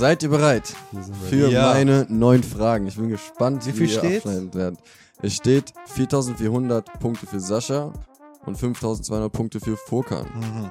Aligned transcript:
Seid 0.00 0.22
ihr 0.22 0.30
bereit 0.30 0.66
für 1.28 1.50
Ja. 1.50 1.74
meine 1.74 2.06
neun 2.08 2.42
Fragen? 2.42 2.86
Ich 2.86 2.96
bin 2.96 3.10
gespannt, 3.10 3.66
Wie 3.66 3.72
viel 3.72 3.82
ihr 3.82 3.98
steht's? 3.98 4.24
abschneiden 4.24 4.54
werdet. 4.54 4.80
Es 5.20 5.34
steht 5.34 5.74
4400 5.88 6.98
Punkte 7.00 7.26
für 7.26 7.38
Sascha 7.38 7.92
und 8.46 8.56
5200 8.56 9.30
Punkte 9.30 9.60
für 9.60 9.76
Furkan. 9.76 10.24
Mhm. 10.34 10.70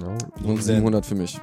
Ja, 0.00 0.16
Und 0.44 0.62
700 0.62 1.04
für 1.04 1.16
mich. 1.16 1.34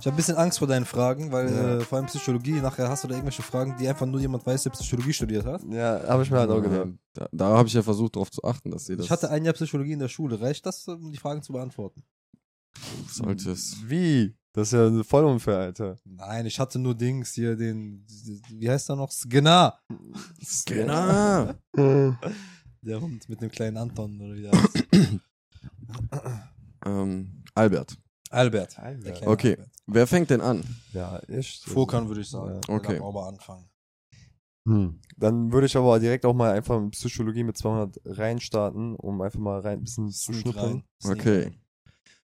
Ich 0.00 0.06
habe 0.06 0.10
ein 0.10 0.16
bisschen 0.16 0.34
Angst 0.36 0.58
vor 0.58 0.66
deinen 0.66 0.84
Fragen, 0.84 1.30
weil 1.30 1.48
Ja. 1.48 1.76
äh, 1.76 1.80
vor 1.80 1.98
allem 1.98 2.06
Psychologie, 2.06 2.54
nachher 2.60 2.88
hast 2.88 3.04
du 3.04 3.08
da 3.08 3.14
irgendwelche 3.14 3.42
Fragen, 3.42 3.76
die 3.78 3.86
einfach 3.86 4.06
nur 4.06 4.18
jemand 4.20 4.44
weiß, 4.44 4.64
der 4.64 4.70
Psychologie 4.70 5.12
studiert 5.12 5.46
hat. 5.46 5.62
ja 5.70 6.00
habe 6.08 6.24
ich 6.24 6.30
mir 6.32 6.38
halt 6.38 6.50
auch 6.50 6.60
gedacht. 6.60 6.86
Ähm, 6.86 6.98
Da, 7.14 7.28
da 7.30 7.44
habe 7.56 7.68
ich 7.68 7.74
ja 7.74 7.82
versucht, 7.84 8.16
darauf 8.16 8.32
zu 8.32 8.42
achten, 8.42 8.72
dass 8.72 8.88
ihr 8.88 8.96
das 8.96 9.06
Ich 9.06 9.12
hatte 9.12 9.30
ein 9.30 9.44
Jahr 9.44 9.54
Psychologie 9.54 9.92
in 9.92 9.98
der 10.00 10.08
Schule. 10.08 10.40
Reicht 10.40 10.66
das, 10.66 10.88
um 10.88 11.12
die 11.12 11.18
Fragen 11.18 11.40
zu 11.42 11.52
beantworten? 11.52 12.02
sollte 13.10 13.50
es. 13.52 13.76
Wie? 13.86 14.34
Das 14.52 14.72
ist 14.72 14.72
ja 14.72 15.04
voll 15.04 15.24
unfair, 15.24 15.58
Alter. 15.58 15.96
Nein, 16.04 16.46
ich 16.46 16.58
hatte 16.58 16.78
nur 16.78 16.94
Dings 16.94 17.32
hier, 17.34 17.54
den, 17.54 18.04
wie 18.50 18.68
heißt 18.68 18.90
er 18.90 18.96
noch? 18.96 19.10
Skina. 19.10 19.78
Genau. 20.66 21.54
Der 22.82 23.00
Hund 23.00 23.28
mit 23.28 23.40
dem 23.40 23.50
kleinen 23.50 23.76
Anton 23.76 24.20
oder 24.20 24.34
wie 24.34 24.42
der 24.42 24.52
heißt. 24.52 24.84
ähm, 26.86 27.42
Albert. 27.54 27.98
Albert. 28.30 28.78
Albert. 28.78 29.26
Okay. 29.26 29.50
Albert. 29.50 29.70
Wer 29.86 30.06
fängt 30.06 30.30
denn 30.30 30.40
an? 30.40 30.64
Ja, 30.92 31.20
ich. 31.28 31.60
Furkan 31.66 32.08
würde 32.08 32.20
ich 32.20 32.30
sagen. 32.30 32.60
Ja. 32.68 32.74
Okay. 32.74 33.00
Aber 33.00 33.26
anfangen. 33.26 33.68
Hm. 34.66 35.00
Dann 35.16 35.50
würde 35.50 35.66
ich 35.66 35.76
aber 35.76 35.98
direkt 35.98 36.24
auch 36.26 36.34
mal 36.34 36.52
einfach 36.52 36.76
in 36.76 36.90
Psychologie 36.90 37.42
mit 37.42 37.56
200 37.56 38.00
reinstarten, 38.04 38.94
um 38.96 39.20
einfach 39.22 39.40
mal 39.40 39.60
rein 39.60 39.78
ein 39.78 39.84
bisschen 39.84 40.10
zu 40.10 40.32
schnuppern. 40.32 40.84
Okay. 41.04 41.58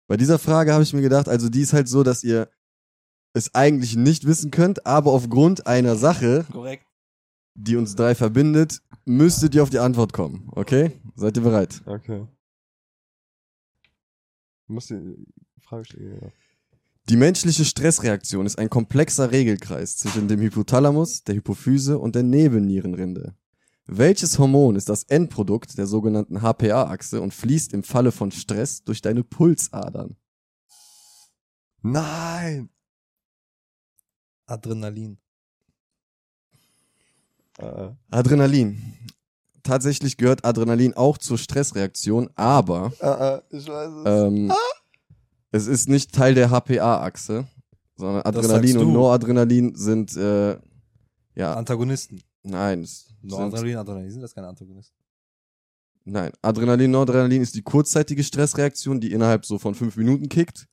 Bei 0.08 0.16
dieser 0.16 0.38
Frage 0.38 0.72
habe 0.72 0.82
ich 0.82 0.92
mir 0.92 1.02
gedacht, 1.02 1.28
also 1.28 1.48
die 1.48 1.60
ist 1.60 1.72
halt 1.72 1.88
so, 1.88 2.02
dass 2.02 2.24
ihr 2.24 2.50
es 3.34 3.54
eigentlich 3.54 3.96
nicht 3.96 4.26
wissen 4.26 4.50
könnt, 4.50 4.86
aber 4.86 5.12
aufgrund 5.12 5.66
einer 5.66 5.96
Sache, 5.96 6.44
Korrekt. 6.52 6.86
die 7.54 7.76
uns 7.76 7.94
drei 7.94 8.14
verbindet, 8.14 8.82
müsstet 9.04 9.54
ihr 9.54 9.62
auf 9.62 9.70
die 9.70 9.78
Antwort 9.78 10.12
kommen. 10.12 10.48
Okay? 10.52 11.00
Seid 11.16 11.36
ihr 11.36 11.42
bereit? 11.42 11.82
Okay. 11.86 12.26
Du 14.66 14.72
musst 14.74 14.90
die 14.90 15.26
Frage 15.60 15.84
stellen. 15.84 16.18
Ja. 16.22 16.28
Die 17.08 17.16
menschliche 17.16 17.64
Stressreaktion 17.64 18.46
ist 18.46 18.58
ein 18.58 18.70
komplexer 18.70 19.32
Regelkreis 19.32 19.96
zwischen 19.96 20.28
dem 20.28 20.40
Hypothalamus, 20.40 21.24
der 21.24 21.34
Hypophyse 21.34 21.98
und 21.98 22.14
der 22.14 22.22
Nebennierenrinde. 22.22 23.34
Welches 23.86 24.38
Hormon 24.38 24.76
ist 24.76 24.88
das 24.88 25.02
Endprodukt 25.04 25.76
der 25.76 25.86
sogenannten 25.86 26.40
HPA-Achse 26.40 27.20
und 27.20 27.34
fließt 27.34 27.72
im 27.72 27.82
Falle 27.82 28.12
von 28.12 28.30
Stress 28.30 28.84
durch 28.84 29.02
deine 29.02 29.24
Pulsadern? 29.24 30.16
Nein! 31.82 32.70
Adrenalin. 34.46 35.18
Äh, 37.58 37.90
Adrenalin. 38.10 38.94
Tatsächlich 39.62 40.16
gehört 40.16 40.44
Adrenalin 40.44 40.94
auch 40.94 41.18
zur 41.18 41.38
Stressreaktion, 41.38 42.30
aber 42.34 42.92
äh, 43.00 43.06
äh, 43.06 43.42
ich 43.50 43.68
weiß 43.68 43.92
es. 43.92 44.04
ähm, 44.06 44.52
es 45.50 45.66
ist 45.66 45.88
nicht 45.88 46.12
Teil 46.12 46.34
der 46.34 46.50
HPA-Achse, 46.50 47.46
sondern 47.96 48.22
Adrenalin 48.22 48.78
und. 48.78 48.92
Noradrenalin 48.92 49.74
sind, 49.74 50.16
äh, 50.16 50.58
ja, 51.34 51.54
Antagonisten. 51.54 52.22
Nein, 52.42 52.80
es 52.82 53.08
Noradrenalin, 53.22 53.76
Adrenalin, 53.76 54.10
sind 54.10 54.20
das 54.22 54.34
keine 54.34 54.48
Antagonisten? 54.48 54.96
nein. 56.04 56.32
Adrenalin, 56.42 56.90
Noradrenalin 56.90 57.42
ist 57.42 57.54
die 57.54 57.62
kurzzeitige 57.62 58.24
Stressreaktion, 58.24 59.00
die 59.00 59.12
innerhalb 59.12 59.44
so 59.44 59.58
von 59.58 59.74
fünf 59.74 59.96
Minuten 59.96 60.28
kickt. 60.28 60.66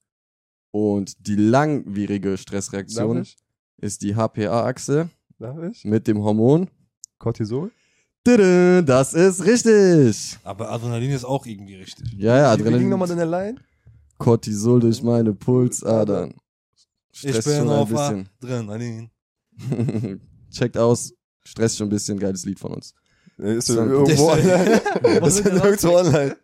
Und 0.71 1.27
die 1.27 1.35
langwierige 1.35 2.37
Stressreaktion 2.37 3.21
ich? 3.23 3.37
ist 3.77 4.01
die 4.03 4.15
HPA-Achse 4.15 5.09
Darf 5.39 5.57
ich? 5.63 5.83
mit 5.85 6.07
dem 6.07 6.19
Hormon. 6.23 6.69
Cortisol? 7.17 7.71
Das 8.23 9.13
ist 9.15 9.43
richtig. 9.45 10.37
Aber 10.43 10.69
Adrenalin 10.71 11.09
ist 11.11 11.23
auch 11.25 11.45
irgendwie 11.47 11.75
richtig. 11.75 12.11
Ja, 12.13 12.37
ja, 12.37 12.53
Wie, 12.53 12.59
wie 12.59 12.63
ging 12.63 12.67
Adrenalin. 12.67 12.89
nochmal 12.89 13.07
deine 13.07 13.25
Line? 13.25 13.55
Cortisol 14.19 14.79
durch 14.81 15.01
meine 15.01 15.33
Pulsadern. 15.33 16.35
Ich 17.11 17.19
Stresst 17.19 17.47
bin 17.47 17.57
schon 17.57 17.69
ein 17.69 17.75
auf 17.75 17.89
bisschen. 17.89 18.29
Adrenalin. 18.43 19.09
Checkt 20.51 20.77
aus. 20.77 21.13
Stresst 21.49 21.77
schon 21.77 21.87
ein 21.87 21.89
bisschen. 21.89 22.19
Geiles 22.19 22.45
Lied 22.45 22.59
von 22.59 22.73
uns. 22.73 22.93
Äh, 23.39 23.55
Ist 23.57 23.67
So- 23.67 23.75
irgendwo 23.81 24.05
Das- 24.05 24.19
online? 24.19 24.81
Was 25.21 25.35
ist 25.39 25.45
wird 25.45 25.55
da 25.55 25.63
nirgendwo 25.63 25.97
online. 25.97 26.37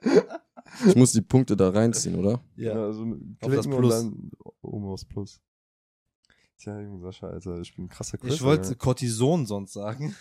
Ich 0.87 0.95
muss 0.95 1.11
die 1.13 1.21
Punkte 1.21 1.55
da 1.55 1.69
reinziehen, 1.69 2.15
oder? 2.15 2.41
Ja. 2.57 2.73
also 2.73 3.03
Auf 3.03 3.51
das 3.51 3.61
klicken 3.61 3.73
und 3.73 3.79
Plus. 3.81 3.93
dann 3.93 4.31
oben 4.61 4.85
aufs 4.87 5.05
Plus. 5.05 5.39
Tja, 6.57 6.79
Junge 6.81 6.99
Sascha, 7.01 7.27
Alter, 7.27 7.59
ich 7.61 7.75
bin 7.75 7.85
ein 7.85 7.89
krasser 7.89 8.15
Ich 8.15 8.21
Quizzer, 8.21 8.43
wollte 8.45 8.69
ja. 8.69 8.75
Cortison 8.75 9.45
sonst 9.45 9.73
sagen. 9.73 10.15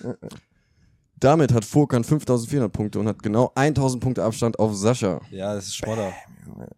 Damit 1.18 1.52
hat 1.52 1.64
Furkan 1.64 2.04
5400 2.04 2.70
Punkte 2.72 2.98
und 3.00 3.06
hat 3.08 3.22
genau 3.22 3.50
1000 3.54 4.02
Punkte 4.02 4.22
Abstand 4.24 4.58
auf 4.58 4.74
Sascha. 4.76 5.20
Ja, 5.30 5.54
das 5.54 5.66
ist 5.68 5.76
Schmodder. 5.76 6.12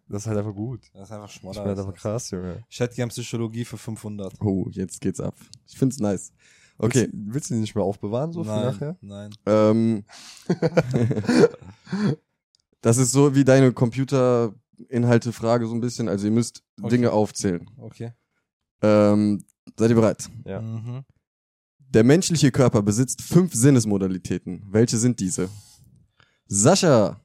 Das 0.07 0.21
ist 0.23 0.27
halt 0.27 0.37
einfach 0.37 0.53
gut. 0.55 0.81
Das 0.93 1.09
ist 1.09 1.11
einfach 1.11 1.27
Ich 1.29 1.33
Schmodder. 1.35 1.61
bin 1.61 1.69
halt 1.69 1.79
einfach 1.79 1.93
krass, 1.95 2.31
Junge. 2.31 2.63
Ich 2.69 2.79
hätte 2.79 2.95
gern 2.95 3.09
Psychologie 3.09 3.65
für 3.65 3.77
500. 3.77 4.33
Oh, 4.41 4.67
jetzt 4.71 5.01
geht's 5.01 5.19
ab. 5.19 5.35
Ich 5.67 5.77
find's 5.77 5.99
nice. 5.99 6.31
Okay. 6.79 7.09
Willst, 7.11 7.33
willst 7.33 7.49
du 7.49 7.53
die 7.55 7.59
nicht 7.61 7.75
mehr 7.75 7.83
aufbewahren, 7.83 8.31
so 8.31 8.43
für 8.43 8.49
nein, 8.49 8.65
nachher? 8.65 8.97
nein. 9.01 9.29
Ähm, 9.45 10.03
das 12.81 12.97
ist 12.97 13.11
so 13.11 13.35
wie 13.35 13.43
deine 13.43 13.73
Computerinhalte-Frage 13.73 15.67
so 15.67 15.73
ein 15.73 15.81
bisschen. 15.81 16.07
Also 16.09 16.25
ihr 16.27 16.31
müsst 16.31 16.63
Okay. 16.79 16.89
Dinge 16.89 17.11
aufzählen. 17.11 17.67
Okay. 17.77 18.13
Ähm, 18.81 19.43
seid 19.77 19.89
ihr 19.89 19.95
bereit? 19.95 20.29
Ja. 20.45 20.61
Mhm. 20.61 21.03
Der 21.89 22.03
menschliche 22.03 22.51
Körper 22.51 22.83
besitzt 22.83 23.21
fünf 23.23 23.53
Sinnesmodalitäten. 23.55 24.63
Welche 24.69 24.97
sind 24.97 25.19
diese? 25.19 25.49
Sascha. 26.45 27.19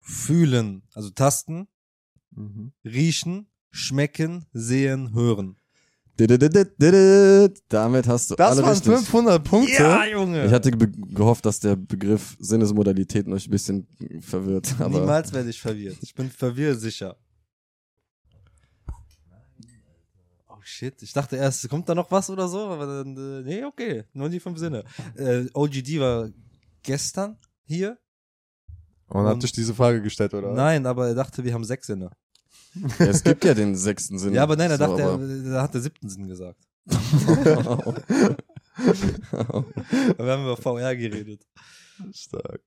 Fühlen, 0.00 0.82
also 0.94 1.10
tasten, 1.10 1.68
Mhm. 2.32 2.72
riechen, 2.84 3.46
schmecken, 3.70 4.46
sehen, 4.52 5.12
hören. 5.14 5.56
Damit 6.16 8.06
hast 8.06 8.30
du 8.30 8.34
Das 8.36 8.50
alle 8.52 8.62
waren 8.62 8.72
richtig. 8.72 8.92
500 8.92 9.42
Punkte. 9.42 9.98
Junge! 10.12 10.44
Ich 10.46 10.52
hatte 10.52 10.70
gehofft, 10.70 11.46
dass 11.46 11.60
der 11.60 11.76
Begriff 11.76 12.36
Sinnesmodalitäten 12.38 13.32
euch 13.32 13.46
ein 13.46 13.50
bisschen 13.50 13.86
verwirrt. 14.20 14.74
Aber 14.78 15.00
Niemals 15.00 15.32
werde 15.32 15.48
ich 15.50 15.60
verwirrt. 15.60 15.96
Ich 16.02 16.14
bin 16.14 16.30
verwirrsicher. 16.30 17.16
Oh 20.48 20.56
shit, 20.62 21.02
ich 21.02 21.12
dachte 21.12 21.36
erst, 21.36 21.68
kommt 21.70 21.88
da 21.88 21.94
noch 21.94 22.10
was 22.10 22.28
oder 22.28 22.46
so, 22.48 22.66
aber 22.66 22.86
dann, 22.86 23.16
äh, 23.16 23.42
nee, 23.42 23.64
okay, 23.64 24.04
nur 24.12 24.28
die 24.28 24.40
fünf 24.40 24.58
Sinne. 24.58 24.84
Äh, 25.16 25.46
OGD 25.54 25.98
war 26.00 26.28
gestern 26.82 27.38
hier. 27.64 27.98
Und 29.08 29.24
habt 29.26 29.42
euch 29.42 29.52
diese 29.52 29.74
Frage 29.74 30.02
gestellt, 30.02 30.34
oder? 30.34 30.52
Nein, 30.52 30.86
aber 30.86 31.08
er 31.08 31.14
dachte, 31.14 31.42
wir 31.42 31.52
haben 31.54 31.64
sechs 31.64 31.86
Sinne. 31.86 32.10
Ja, 32.74 33.06
es 33.06 33.22
gibt 33.22 33.44
ja 33.44 33.54
den 33.54 33.76
sechsten 33.76 34.18
Sinn. 34.18 34.34
Ja, 34.34 34.42
aber 34.44 34.56
nein, 34.56 34.70
er 34.70 34.78
So, 34.78 34.86
dachte, 34.86 35.04
aber- 35.04 35.22
er, 35.24 35.52
er 35.52 35.62
hat 35.62 35.74
der 35.74 35.80
siebten 35.80 36.08
Sinn 36.08 36.28
gesagt. 36.28 36.60
Wir 36.86 36.96
haben 40.32 40.42
über 40.42 40.56
VR 40.56 40.96
geredet. 40.96 41.46
Stark. 42.12 42.62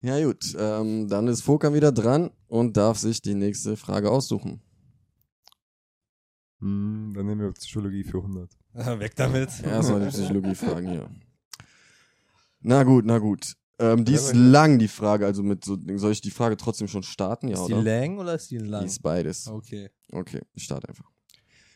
ja 0.00 0.24
gut, 0.24 0.54
ähm, 0.58 1.08
dann 1.08 1.28
ist 1.28 1.42
Fokan 1.42 1.74
wieder 1.74 1.92
dran 1.92 2.30
und 2.48 2.76
darf 2.76 2.98
sich 2.98 3.20
die 3.20 3.34
nächste 3.34 3.76
Frage 3.76 4.10
aussuchen. 4.10 4.62
Hm, 6.60 7.12
dann 7.14 7.26
nehmen 7.26 7.40
wir 7.42 7.52
Psychologie 7.52 8.04
für 8.04 8.18
100. 8.18 8.50
Weg 9.00 9.14
damit. 9.16 9.50
Erstmal 9.62 10.00
die 10.00 10.06
Psychologie-Fragen 10.08 10.88
hier. 10.88 11.10
Na 12.60 12.82
gut, 12.84 13.04
na 13.04 13.18
gut. 13.18 13.54
Ähm, 13.82 14.04
die 14.04 14.14
ist 14.14 14.34
lang, 14.34 14.78
die 14.78 14.88
Frage. 14.88 15.26
Also 15.26 15.42
mit 15.42 15.64
so, 15.64 15.76
soll 15.96 16.12
ich 16.12 16.20
die 16.20 16.30
Frage 16.30 16.56
trotzdem 16.56 16.88
schon 16.88 17.02
starten? 17.02 17.48
Ja, 17.48 17.54
ist 17.60 17.66
die 17.66 17.74
oder? 17.74 17.82
lang 17.82 18.18
oder 18.18 18.34
ist 18.34 18.50
die 18.50 18.58
lang? 18.58 18.82
Die 18.82 18.86
ist 18.86 19.02
beides. 19.02 19.48
Okay. 19.48 19.90
Okay, 20.12 20.40
ich 20.54 20.64
starte 20.64 20.88
einfach. 20.88 21.10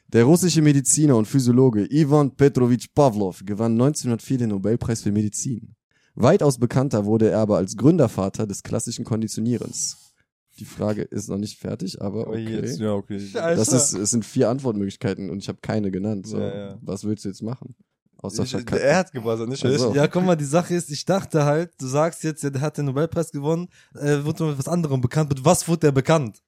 Der 0.08 0.24
russische 0.24 0.62
Mediziner 0.62 1.16
und 1.16 1.26
Physiologe 1.26 1.86
Ivan 1.90 2.34
Petrovich 2.36 2.94
Pavlov 2.94 3.42
gewann 3.44 3.72
1904 3.72 4.38
den 4.38 4.50
Nobelpreis 4.50 5.02
für 5.02 5.10
Medizin. 5.10 5.74
Weitaus 6.14 6.58
bekannter 6.58 7.04
wurde 7.04 7.30
er 7.30 7.40
aber 7.40 7.56
als 7.56 7.76
Gründervater 7.76 8.46
des 8.46 8.62
klassischen 8.62 9.04
Konditionierens. 9.04 10.14
Die 10.58 10.64
Frage 10.64 11.02
ist 11.02 11.28
noch 11.28 11.36
nicht 11.36 11.58
fertig, 11.58 12.00
aber 12.00 12.28
Oh, 12.28 12.34
jetzt, 12.34 12.76
okay. 12.76 12.84
ja, 12.84 12.92
okay. 12.94 13.30
Das 13.34 13.68
ist, 13.72 13.92
es 13.92 14.10
sind 14.10 14.24
vier 14.24 14.48
Antwortmöglichkeiten 14.48 15.28
und 15.28 15.38
ich 15.38 15.48
habe 15.48 15.58
keine 15.60 15.90
genannt. 15.90 16.26
So. 16.26 16.38
Ja, 16.38 16.56
ja. 16.56 16.78
Was 16.80 17.04
willst 17.04 17.24
du 17.24 17.28
jetzt 17.28 17.42
machen? 17.42 17.74
Außer 18.18 18.42
Ich, 18.44 18.50
verkacken. 18.50 18.82
er 18.82 18.96
hat 18.96 19.12
gebuzzert, 19.12 19.48
nicht 19.48 19.64
Ach 19.64 19.70
ich. 19.70 19.78
so. 19.78 19.94
Ja, 19.94 20.06
guck 20.08 20.24
mal, 20.24 20.36
die 20.36 20.44
Sache 20.44 20.74
ist, 20.74 20.90
ich 20.90 21.04
dachte 21.04 21.44
halt, 21.44 21.70
du 21.78 21.86
sagst 21.86 22.22
jetzt, 22.24 22.42
der 22.42 22.60
hat 22.60 22.78
den 22.78 22.86
Nobelpreis 22.86 23.30
gewonnen, 23.30 23.68
äh, 23.94 24.24
wurde 24.24 24.44
mit 24.44 24.58
was 24.58 24.68
anderem 24.68 25.00
bekannt. 25.00 25.28
Mit 25.30 25.44
was 25.44 25.68
wurde 25.68 25.80
der 25.80 25.92
bekannt? 25.92 26.42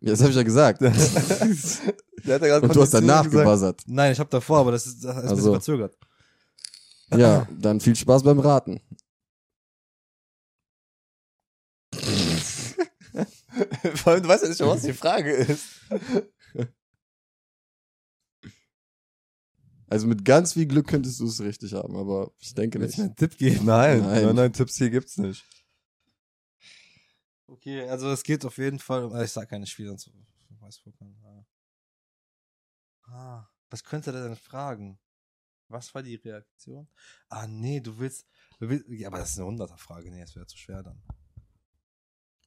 Ja, 0.00 0.10
das 0.10 0.20
habe 0.20 0.30
ich 0.30 0.36
ja 0.36 0.42
gesagt. 0.44 0.80
Der 0.82 0.90
hat 2.34 2.42
ja 2.42 2.58
und 2.58 2.74
du 2.74 2.82
hast 2.82 2.94
danach 2.94 3.28
gebuzzert. 3.28 3.82
Nein, 3.86 4.12
ich 4.12 4.18
habe 4.20 4.28
davor, 4.30 4.58
aber 4.58 4.72
das 4.72 4.86
ist, 4.86 5.02
das 5.04 5.16
ist 5.16 5.22
ein 5.22 5.28
Ach 5.28 5.34
bisschen 5.34 5.52
verzögert. 5.52 5.96
Ja, 7.16 7.48
dann 7.58 7.80
viel 7.80 7.96
Spaß 7.96 8.22
beim 8.22 8.38
Raten. 8.38 8.80
Vor 13.94 14.12
allem, 14.12 14.22
du 14.22 14.28
weißt 14.28 14.42
ja 14.44 14.48
nicht, 14.48 14.60
was 14.60 14.82
die 14.82 14.92
Frage 14.92 15.32
ist. 15.32 15.64
Also 19.90 20.06
mit 20.06 20.24
ganz 20.24 20.52
viel 20.52 20.66
Glück 20.66 20.86
könntest 20.88 21.18
du 21.20 21.26
es 21.26 21.40
richtig 21.40 21.72
haben, 21.74 21.96
aber 21.96 22.32
ich 22.38 22.54
denke 22.54 22.78
Willst 22.78 22.98
nicht. 22.98 22.98
du 22.98 23.02
mir 23.02 23.06
einen 23.08 23.16
Tipp 23.16 23.38
geben? 23.38 23.64
Nein, 23.64 24.00
Nein. 24.00 24.24
nein, 24.26 24.36
nein, 24.36 24.52
Tipps 24.52 24.76
hier 24.76 24.90
gibt's 24.90 25.16
nicht. 25.16 25.44
Okay, 27.46 27.88
also 27.88 28.10
es 28.10 28.22
geht 28.22 28.44
auf 28.44 28.58
jeden 28.58 28.78
Fall 28.78 29.04
um. 29.04 29.14
äh, 29.14 29.24
Ich 29.24 29.32
sag 29.32 29.48
keine 29.48 29.66
Spieler 29.66 29.96
zu. 29.96 30.10
Ich 30.50 30.60
weiß 30.60 30.80
Pokémon. 30.82 31.14
Ah. 31.24 31.44
ah, 33.10 33.48
was 33.70 33.82
könnte 33.82 34.12
er 34.12 34.28
denn 34.28 34.36
fragen? 34.36 34.98
Was 35.68 35.94
war 35.94 36.02
die 36.02 36.16
Reaktion? 36.16 36.88
Ah, 37.28 37.46
nee, 37.46 37.80
du 37.80 37.98
willst. 37.98 38.26
Du 38.58 38.68
willst 38.68 38.86
ja, 38.88 39.08
aber 39.08 39.18
das 39.18 39.30
ist 39.30 39.38
eine 39.38 39.48
100er-Frage. 39.48 40.10
Nee, 40.10 40.20
das 40.20 40.34
wäre 40.34 40.46
zu 40.46 40.56
schwer 40.58 40.82
dann. 40.82 41.02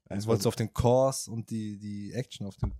Also 0.05 0.27
wolltest 0.27 0.45
du 0.45 0.49
auf 0.49 0.55
den 0.55 0.73
Course 0.73 1.29
und 1.31 1.49
die, 1.49 1.77
die 1.79 2.11
Action 2.13 2.45
auf 2.45 2.55
den. 2.57 2.73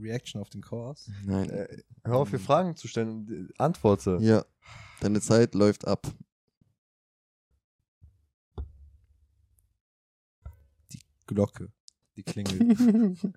Reaction 0.00 0.40
auf 0.40 0.50
den 0.50 0.62
Course? 0.62 1.10
Nein. 1.24 1.50
Äh, 1.50 1.82
hör 2.04 2.16
auf, 2.16 2.30
hier 2.30 2.38
Fragen 2.38 2.76
zu 2.76 2.88
stellen 2.88 3.10
und 3.10 3.52
antworte. 3.58 4.18
Ja, 4.20 4.44
deine 5.00 5.20
Zeit 5.20 5.54
läuft 5.54 5.86
ab. 5.86 6.06
Glocke. 11.26 11.72
Die 12.16 12.22
klingelt. 12.22 13.18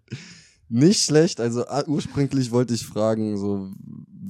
Nicht 0.70 1.04
schlecht, 1.04 1.40
also 1.40 1.66
ursprünglich 1.88 2.52
wollte 2.52 2.74
ich 2.74 2.86
fragen, 2.86 3.38
so 3.38 3.72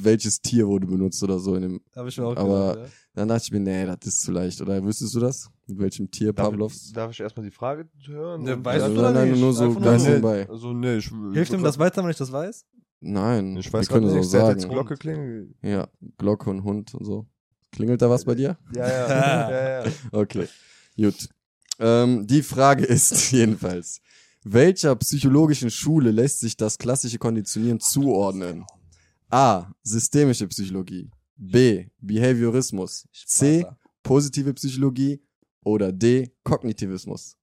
welches 0.03 0.42
Tier 0.42 0.68
wurde 0.68 0.88
benutzt 0.88 1.21
oder 1.24 1.39
so 1.39 1.56
in 1.56 1.62
dem. 1.62 1.81
Hab 1.95 2.07
ich 2.07 2.18
mir 2.18 2.25
auch 2.25 2.36
Aber- 2.38 2.74
gedacht, 2.75 2.92
Dann 3.13 3.27
dachte 3.30 3.44
ich 3.45 3.51
mir, 3.51 3.59
nee, 3.62 3.86
das 3.86 3.97
ist 4.06 4.21
zu 4.24 4.31
leicht. 4.31 4.59
Oder 4.62 4.83
wüsstest 4.83 5.15
du 5.15 5.19
das? 5.21 5.50
Mit 5.68 5.80
welchem 5.80 6.12
Tier 6.12 6.33
Darf, 6.33 6.50
Pavlovs? 6.50 6.92
darf 6.92 7.12
ich 7.12 7.19
erstmal 7.21 7.45
die 7.45 7.51
Frage 7.51 7.88
hören? 8.06 8.44
Ne, 8.44 8.63
weißt 8.63 8.81
Ja, 8.81 8.88
du 8.89 8.94
nein, 8.94 9.00
oder 9.00 9.12
nein, 9.13 9.31
nicht? 9.31 9.39
nur 9.42 9.53
so 9.53 9.74
ganz 9.80 10.03
nee, 10.03 10.09
nebenbei. 10.09 10.50
Also, 10.50 10.74
nee, 10.74 10.97
ich, 10.97 11.09
Hilft 11.33 11.53
ihm 11.53 11.63
das 11.63 11.80
weiter, 11.80 12.03
wenn 12.03 12.12
ich 12.12 12.18
das 12.18 12.31
weiß? 12.31 12.65
Nein, 13.01 13.56
Ich 13.57 13.71
weiß 13.71 13.88
wir 13.89 13.94
können 14.00 14.18
es 14.18 14.33
auch 14.36 14.50
jetzt. 14.50 14.68
Glocke 14.69 14.95
klingelt. 14.97 15.56
Ja, 15.62 15.88
Glocke 16.18 16.50
und 16.50 16.63
Hund 16.63 16.94
und 16.95 17.06
so. 17.06 17.25
Klingelt 17.71 18.01
da 18.01 18.09
was 18.09 18.25
bei 18.25 18.36
dir? 18.36 18.57
Ja, 18.74 18.88
ja, 18.88 19.50
ja, 19.51 19.86
ja. 19.86 19.92
Okay, 20.12 20.47
gut. 20.97 21.30
Ähm, 21.80 22.25
die 22.27 22.42
Frage 22.42 22.86
ist 22.86 23.31
jedenfalls, 23.31 24.01
welcher 24.44 24.95
psychologischen 24.97 25.69
Schule 25.69 26.12
lässt 26.12 26.39
sich 26.39 26.56
das 26.57 26.77
klassische 26.77 27.18
Konditionieren 27.18 27.80
zuordnen? 27.80 28.65
A. 29.35 29.69
Systemische 29.83 30.47
Psychologie. 30.47 31.09
B. 31.35 31.87
Behaviorismus. 31.99 33.05
C. 33.11 33.65
Positive 34.01 34.53
Psychologie. 34.53 35.21
Oder 35.65 35.91
D. 35.91 36.31
Kognitivismus. 36.43 37.35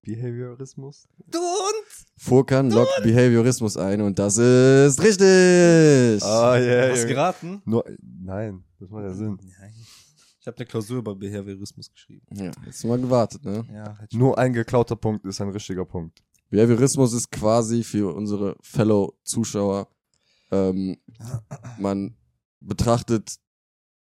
Behaviorismus? 0.00 1.06
Du 1.26 1.38
und? 1.38 1.86
Furkan 2.16 2.70
lockt 2.70 3.02
Behaviorismus 3.02 3.76
ein 3.76 4.00
und 4.00 4.18
das 4.18 4.38
ist 4.38 5.02
richtig. 5.02 6.22
Ah, 6.22 6.56
ja, 6.58 6.88
Hast 6.90 7.02
du 7.04 7.08
ja. 7.08 7.14
geraten? 7.14 7.62
Nur, 7.66 7.84
nein, 8.00 8.64
das 8.80 8.88
macht 8.88 9.04
ja 9.04 9.12
Sinn. 9.12 9.38
Nein. 9.60 9.74
Ich 10.40 10.46
habe 10.46 10.56
eine 10.56 10.66
Klausur 10.66 10.98
über 10.98 11.14
Behaviorismus 11.14 11.92
geschrieben. 11.92 12.26
Ja, 12.34 12.50
jetzt 12.64 12.84
mal 12.84 12.98
gewartet, 12.98 13.44
ne? 13.44 13.64
Ja, 13.72 13.96
Nur 14.12 14.38
ein 14.38 14.54
geklauter 14.54 14.96
Punkt 14.96 15.26
ist 15.26 15.40
ein 15.42 15.50
richtiger 15.50 15.84
Punkt. 15.84 16.22
Behaviorismus 16.48 17.12
ist 17.12 17.30
quasi 17.30 17.84
für 17.84 18.14
unsere 18.14 18.56
Fellow-Zuschauer, 18.62 19.86
ähm, 20.52 20.98
man 21.78 22.14
betrachtet 22.60 23.36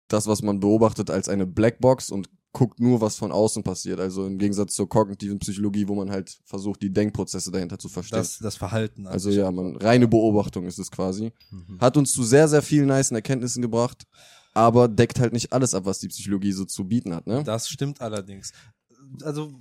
das, 0.09 0.27
was 0.27 0.43
man 0.43 0.59
beobachtet, 0.59 1.11
als 1.11 1.29
eine 1.29 1.47
Blackbox 1.47 2.11
und 2.11 2.29
guckt 2.53 2.81
nur, 2.81 3.01
was 3.01 3.17
von 3.17 3.31
außen 3.31 3.63
passiert. 3.63 4.01
Also 4.01 4.27
im 4.27 4.39
Gegensatz 4.39 4.75
zur 4.75 4.89
kognitiven 4.89 5.39
Psychologie, 5.39 5.87
wo 5.87 5.95
man 5.95 6.11
halt 6.11 6.41
versucht, 6.45 6.83
die 6.83 6.93
Denkprozesse 6.93 7.53
dahinter 7.53 7.79
zu 7.79 7.89
verstehen. 7.89 8.19
das, 8.19 8.39
das 8.39 8.57
Verhalten. 8.57 9.07
also 9.07 9.31
sich. 9.31 9.39
ja, 9.39 9.51
man, 9.53 9.77
reine 9.77 10.09
Beobachtung 10.09 10.67
ist 10.67 10.79
es 10.79 10.91
quasi. 10.91 11.33
Hat 11.79 11.97
uns 11.97 12.13
zu 12.13 12.25
sehr, 12.25 12.49
sehr 12.49 12.63
vielen 12.63 12.89
nicen 12.89 13.15
Erkenntnissen 13.15 13.63
gebracht, 13.63 14.05
aber 14.53 14.89
deckt 14.89 15.21
halt 15.21 15.33
nicht 15.33 15.53
alles 15.53 15.75
ab, 15.75 15.85
was 15.85 16.01
die 16.01 16.09
Psychologie 16.09 16.53
so 16.53 16.65
zu 16.65 16.85
bieten 16.85 17.15
hat, 17.15 17.27
ne? 17.27 17.45
Das 17.45 17.69
stimmt 17.69 18.01
allerdings. 18.01 18.53
Also, 19.23 19.53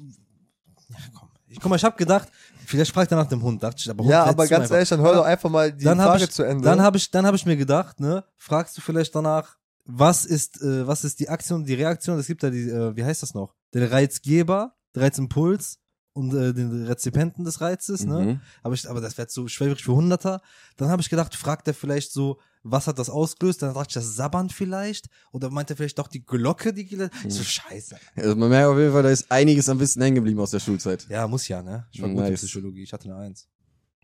ja, 0.89 0.97
komm. 1.13 1.29
Ich, 1.49 1.59
guck 1.59 1.69
mal, 1.69 1.75
ich 1.77 1.83
habe 1.83 1.97
gedacht, 1.97 2.27
vielleicht 2.65 2.91
fragt 2.91 3.11
er 3.11 3.17
nach 3.17 3.27
dem 3.27 3.41
Hund. 3.41 3.61
Dachte 3.63 3.77
ich, 3.79 3.89
aber 3.89 4.03
Hund 4.03 4.11
Ja, 4.11 4.23
aber 4.25 4.47
ganz 4.47 4.69
ehrlich, 4.69 4.89
dann 4.89 5.01
hör 5.01 5.13
doch 5.15 5.25
einfach 5.25 5.49
mal 5.49 5.71
die 5.73 5.83
Dann 5.83 5.99
hab 5.99 6.11
Frage 6.11 6.23
ich- 6.25 6.31
zu 6.31 6.43
Ende. 6.43 6.63
Dann 6.63 6.81
habe 6.81 6.97
ich, 6.97 7.09
dann 7.11 7.25
habe 7.25 7.35
ich 7.35 7.45
mir 7.45 7.57
gedacht, 7.57 7.99
ne, 7.99 8.23
fragst 8.37 8.77
du 8.77 8.81
vielleicht 8.81 9.15
danach, 9.15 9.57
was 9.85 10.25
ist, 10.25 10.61
äh, 10.61 10.85
was 10.85 11.03
ist 11.03 11.19
die 11.19 11.29
Aktion, 11.29 11.65
die 11.65 11.73
Reaktion? 11.73 12.19
Es 12.19 12.27
gibt 12.27 12.43
ja 12.43 12.51
die, 12.51 12.69
äh, 12.69 12.95
wie 12.95 13.03
heißt 13.03 13.23
das 13.23 13.33
noch? 13.33 13.55
Den 13.73 13.83
Reizgeber, 13.83 14.73
der 14.93 15.03
Reizimpuls 15.03 15.79
und 16.13 16.33
äh, 16.35 16.53
den 16.53 16.85
Rezipenten 16.85 17.43
des 17.45 17.61
Reizes, 17.61 18.05
ne? 18.05 18.19
Mhm. 18.19 18.41
Aber 18.61 18.73
ich, 18.75 18.87
aber 18.87 19.01
das 19.01 19.17
wäre 19.17 19.27
zu 19.27 19.47
schwierig 19.47 19.83
für 19.83 19.93
Hunderter. 19.95 20.41
Dann 20.77 20.89
habe 20.89 21.01
ich 21.01 21.09
gedacht, 21.09 21.35
fragt 21.35 21.67
er 21.67 21.73
vielleicht 21.73 22.11
so, 22.11 22.39
was 22.63 22.87
hat 22.87 22.99
das 22.99 23.09
ausgelöst? 23.09 23.61
Dann 23.61 23.73
dachte 23.73 23.87
ich, 23.89 23.93
das 23.93 24.15
Sabbern 24.15 24.49
vielleicht? 24.49 25.07
Oder 25.31 25.49
meint 25.49 25.69
er 25.69 25.77
vielleicht 25.77 25.97
doch 25.99 26.07
die 26.07 26.23
Glocke, 26.25 26.73
die 26.73 26.85
gel- 26.85 27.09
Ich 27.27 27.33
so, 27.33 27.43
scheiße. 27.43 27.95
Also 28.15 28.35
man 28.35 28.49
merkt 28.49 28.67
auf 28.67 28.77
jeden 28.77 28.91
Fall, 28.91 29.03
da 29.03 29.09
ist 29.09 29.31
einiges 29.31 29.69
am 29.69 29.79
Wissen 29.79 30.01
hängen 30.01 30.15
geblieben 30.15 30.39
aus 30.39 30.51
der 30.51 30.59
Schulzeit. 30.59 31.05
Ja, 31.09 31.27
muss 31.27 31.47
ja, 31.47 31.61
ne? 31.61 31.87
Ich 31.91 32.01
war 32.01 32.09
gut 32.09 32.17
in 32.19 32.23
Nice. 32.31 32.41
Psychologie, 32.41 32.83
ich 32.83 32.91
hatte 32.93 33.05
eine 33.05 33.15
Eins. 33.17 33.47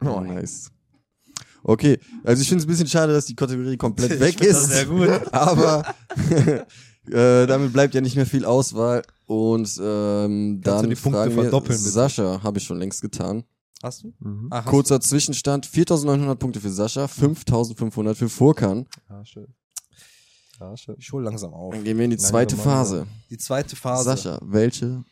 Oh, 0.02 0.19
nice. 0.22 0.72
Okay, 1.63 2.00
also 2.24 2.42
ich 2.42 2.48
finde 2.48 2.62
es 2.62 2.66
ein 2.66 2.69
bisschen 2.69 2.88
schade, 2.88 3.12
dass 3.12 3.25
die 3.25 3.36
Kategorie 3.36 3.75
komplett 3.75 4.19
weg 4.19 4.40
ist. 4.42 4.54
das 4.54 4.66
sehr 4.68 4.86
gut. 4.86 5.10
Aber 5.34 5.84
äh, 7.07 7.48
damit 7.48 7.74
bleibt 7.74 7.94
ja 7.96 8.02
nicht 8.02 8.16
mehr 8.16 8.25
viel 8.25 8.46
Auswahl. 8.46 9.02
Und 9.25 9.80
ähm, 9.81 10.62
Kannst 10.63 10.84
dann 10.84 10.90
die 10.90 10.96
Punkte 10.96 11.31
verdoppeln, 11.31 11.78
bitte? 11.80 11.90
Sascha, 11.90 12.42
habe 12.44 12.60
ich 12.60 12.63
schon 12.63 12.78
längst 12.78 13.02
getan. 13.02 13.44
Hast 13.86 14.02
du? 14.04 14.14
Mhm. 14.18 14.48
Ah, 14.50 14.64
hast 14.64 14.66
Kurzer 14.66 15.00
Zwischenstand, 15.00 15.68
4.900 15.68 16.36
Punkte 16.36 16.60
für 16.60 16.72
Sascha, 16.72 17.06
5.500 17.06 18.16
für 18.16 18.30
Furkan. 18.30 18.88
Ja, 19.08 19.24
schön. 19.24 19.54
Ja, 20.60 20.76
schön. 20.76 20.96
du? 20.96 21.02
Ich 21.02 21.12
hol 21.12 21.24
langsam 21.24 21.54
auf. 21.54 21.72
Dann 21.72 21.84
gehen 21.84 21.96
wir 22.00 22.06
in 22.06 22.10
die 22.10 22.16
Langsam, 22.16 22.32
zweite. 22.32 22.58
Phase. 22.58 23.06
Die 23.30 23.38
zweite 23.38 23.76
Phase. 23.76 24.04
Sascha, 24.06 24.40
welche 24.42 25.04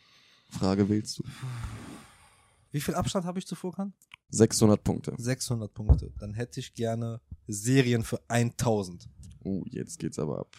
Frage 0.50 0.88
wählst 0.88 1.20
du? 1.20 1.22
Wie 2.72 2.80
viel 2.80 2.96
Abstand 2.96 3.24
habe 3.26 3.38
ich 3.38 3.46
zu 3.46 3.54
Furkan? 3.54 3.92
600 4.30 4.82
Punkte. 4.82 5.14
600 5.16 5.72
Punkte. 5.72 6.10
Dann 6.18 6.34
hätte 6.34 6.58
ich 6.58 6.74
gerne 6.74 7.20
Serien 7.46 8.02
für 8.02 8.18
1000. 8.26 9.08
Oh, 9.44 9.62
jetzt 9.66 10.00
geht's 10.00 10.18
aber 10.18 10.40
ab. 10.40 10.56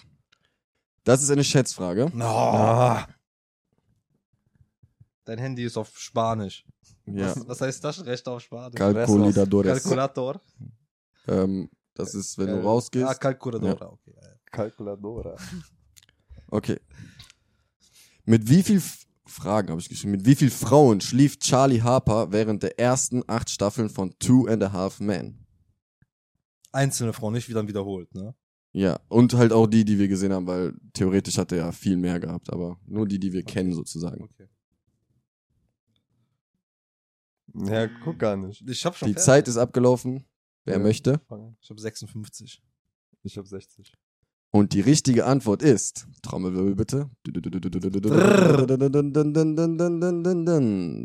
Das 1.04 1.22
ist 1.22 1.32
eine 1.32 1.44
Schätzfrage. 1.44 2.10
No. 2.14 2.26
Ah, 2.26 3.08
Dein 5.26 5.40
Handy 5.40 5.66
ist 5.66 5.76
auf 5.76 5.98
Spanisch. 6.00 6.64
Ja. 7.08 7.36
Was, 7.36 7.48
was 7.48 7.62
heißt 7.62 7.82
Taschenrechner 7.82 8.32
auf 8.32 8.42
Spanisch? 8.42 8.76
Calculidadores. 8.76 9.84
Calculator. 9.84 10.42
Ähm, 11.28 11.70
das 11.94 12.14
ist, 12.14 12.38
wenn 12.38 12.48
du 12.48 12.64
rausgehst. 12.64 13.06
Ah, 13.06 13.14
Calculadora, 13.14 13.92
okay. 13.92 14.14
Calculadora. 14.52 15.36
Okay. 16.48 16.80
Mit 18.26 18.50
wie 18.50 18.64
viel 18.64 18.78
F 18.78 19.06
Fragen 19.28 19.70
habe 19.70 19.82
ich 19.82 19.90
geschrieben? 19.90 20.12
Mit 20.12 20.26
wie 20.26 20.36
viel 20.36 20.52
Frauen 20.52 21.02
schlief 21.02 21.40
Charlie 21.40 21.82
Harper 21.82 22.32
während 22.32 22.64
der 22.64 22.80
ersten 22.80 23.24
acht 23.28 23.50
Staffeln 23.50 23.90
von 23.90 24.14
Two 24.20 24.48
and 24.48 24.62
a 24.64 24.72
Half 24.72 25.00
Men? 25.00 25.46
Einzelne 26.72 27.14
Frau, 27.14 27.32
nicht 27.32 27.50
wieder 27.50 27.68
wiederholt, 27.68 28.14
ne? 28.14 28.36
Ja, 28.72 29.00
und 29.08 29.34
halt 29.34 29.54
auch 29.54 29.68
die, 29.68 29.86
die 29.86 29.98
wir 29.98 30.08
gesehen 30.08 30.34
haben, 30.34 30.46
weil 30.48 30.74
theoretisch 30.94 31.38
hat 31.38 31.52
er 31.54 31.60
ja 31.60 31.72
viel 31.72 31.96
mehr 31.96 32.20
gehabt, 32.20 32.52
aber 32.52 32.78
nur 32.86 33.08
die, 33.08 33.20
die 33.20 33.32
wir 33.32 33.44
kennen 33.44 33.74
sozusagen. 33.74 34.26
Okay. 34.26 34.48
Ja, 37.58 37.88
guck 38.04 38.20
gar 38.20 38.36
nicht. 38.38 38.64
Ich 38.68 38.86
hab 38.86 38.96
schon 38.98 39.08
Die 39.08 39.14
fertig. 39.14 39.26
Zeit 39.26 39.48
ist 39.48 39.58
abgelaufen. 39.58 40.26
Wer 40.66 40.78
Ja. 40.78 40.84
möchte? 40.84 41.22
Ich 41.62 41.70
hab 41.70 41.80
56. 41.80 42.62
Ich 43.24 43.38
hab 43.38 43.48
60. 43.48 43.94
Und 44.52 44.72
die 44.74 44.82
richtige 44.82 45.26
Antwort 45.26 45.62
ist, 45.62 46.08
Trommelwirbel 46.22 46.76
bitte. 46.76 47.10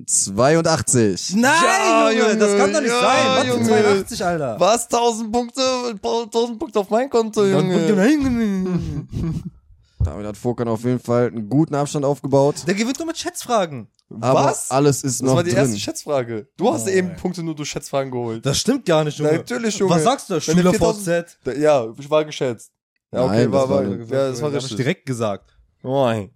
82. 0.06 1.34
Nein, 1.36 1.52
Ja, 1.62 2.10
Junge, 2.10 2.36
das 2.38 2.56
kann 2.56 2.72
doch 2.72 2.80
nicht 2.80 2.90
Junge, 2.90 3.00
sein. 3.02 3.26
ja, 3.26 3.36
Was 3.38 3.46
Junge. 3.48 3.64
82, 3.66 4.24
Alter? 4.24 4.60
Was? 4.60 4.88
1000 4.88 5.32
Punkte? 5.32 5.62
1000 6.02 6.58
Punkte 6.58 6.78
auf 6.80 6.90
mein 6.90 7.10
Konto, 7.10 7.44
Junge. 7.44 7.74
Damit 10.02 10.26
hat 10.26 10.36
Furkan 10.36 10.66
auf 10.68 10.82
jeden 10.84 10.98
Fall 10.98 11.26
einen 11.28 11.48
guten 11.48 11.74
Abstand 11.74 12.04
aufgebaut. 12.06 12.64
Der 12.66 12.74
gewinnt 12.74 12.98
nur 12.98 13.06
mit 13.06 13.18
Schätzfragen. 13.18 13.88
Aber 14.20 14.44
Was? 14.46 14.70
alles 14.70 15.04
ist 15.04 15.20
Das 15.20 15.26
noch 15.26 15.36
war 15.36 15.44
die 15.44 15.50
drin. 15.50 15.58
erste 15.60 15.78
Schätzfrage. 15.78 16.48
Du 16.56 16.72
hast 16.72 16.86
Oh, 16.86 16.90
eben 16.90 17.10
ey. 17.10 17.16
Punkte 17.16 17.42
nur 17.42 17.54
durch 17.54 17.68
Schätzfragen 17.70 18.10
geholt. 18.10 18.44
Das 18.44 18.58
stimmt 18.58 18.86
gar 18.86 19.04
nicht, 19.04 19.18
Junge. 19.18 19.34
Natürlich, 19.34 19.76
Junge. 19.78 19.94
Was 19.94 20.02
sagst 20.04 20.30
du? 20.30 20.34
Wenn 20.34 20.40
du 20.40 20.44
Schüler 20.52 20.70
4000 20.72 21.06
VZ. 21.28 21.38
Da- 21.44 21.52
Ja, 21.52 21.86
ich 21.98 22.10
war 22.10 22.24
geschätzt. 22.24 22.72
Ja, 23.12 23.24
okay, 23.24 23.36
Nein, 23.44 23.52
war, 23.52 23.60
das 23.62 23.70
war, 23.70 23.84
war- 23.84 23.98
ja, 23.98 24.28
das 24.30 24.40
war 24.42 24.48
Hab 24.50 24.56
ich 24.56 24.62
richtig. 24.62 24.76
direkt 24.78 25.06
gesagt. 25.06 25.56
Nein. 25.82 26.30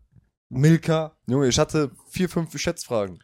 Milka. 0.50 1.16
Junge, 1.26 1.49
ich 1.49 1.59
hatte 1.59 1.90
vier, 2.11 2.28
fünf 2.28 2.56
Schätzfragen. 2.59 3.18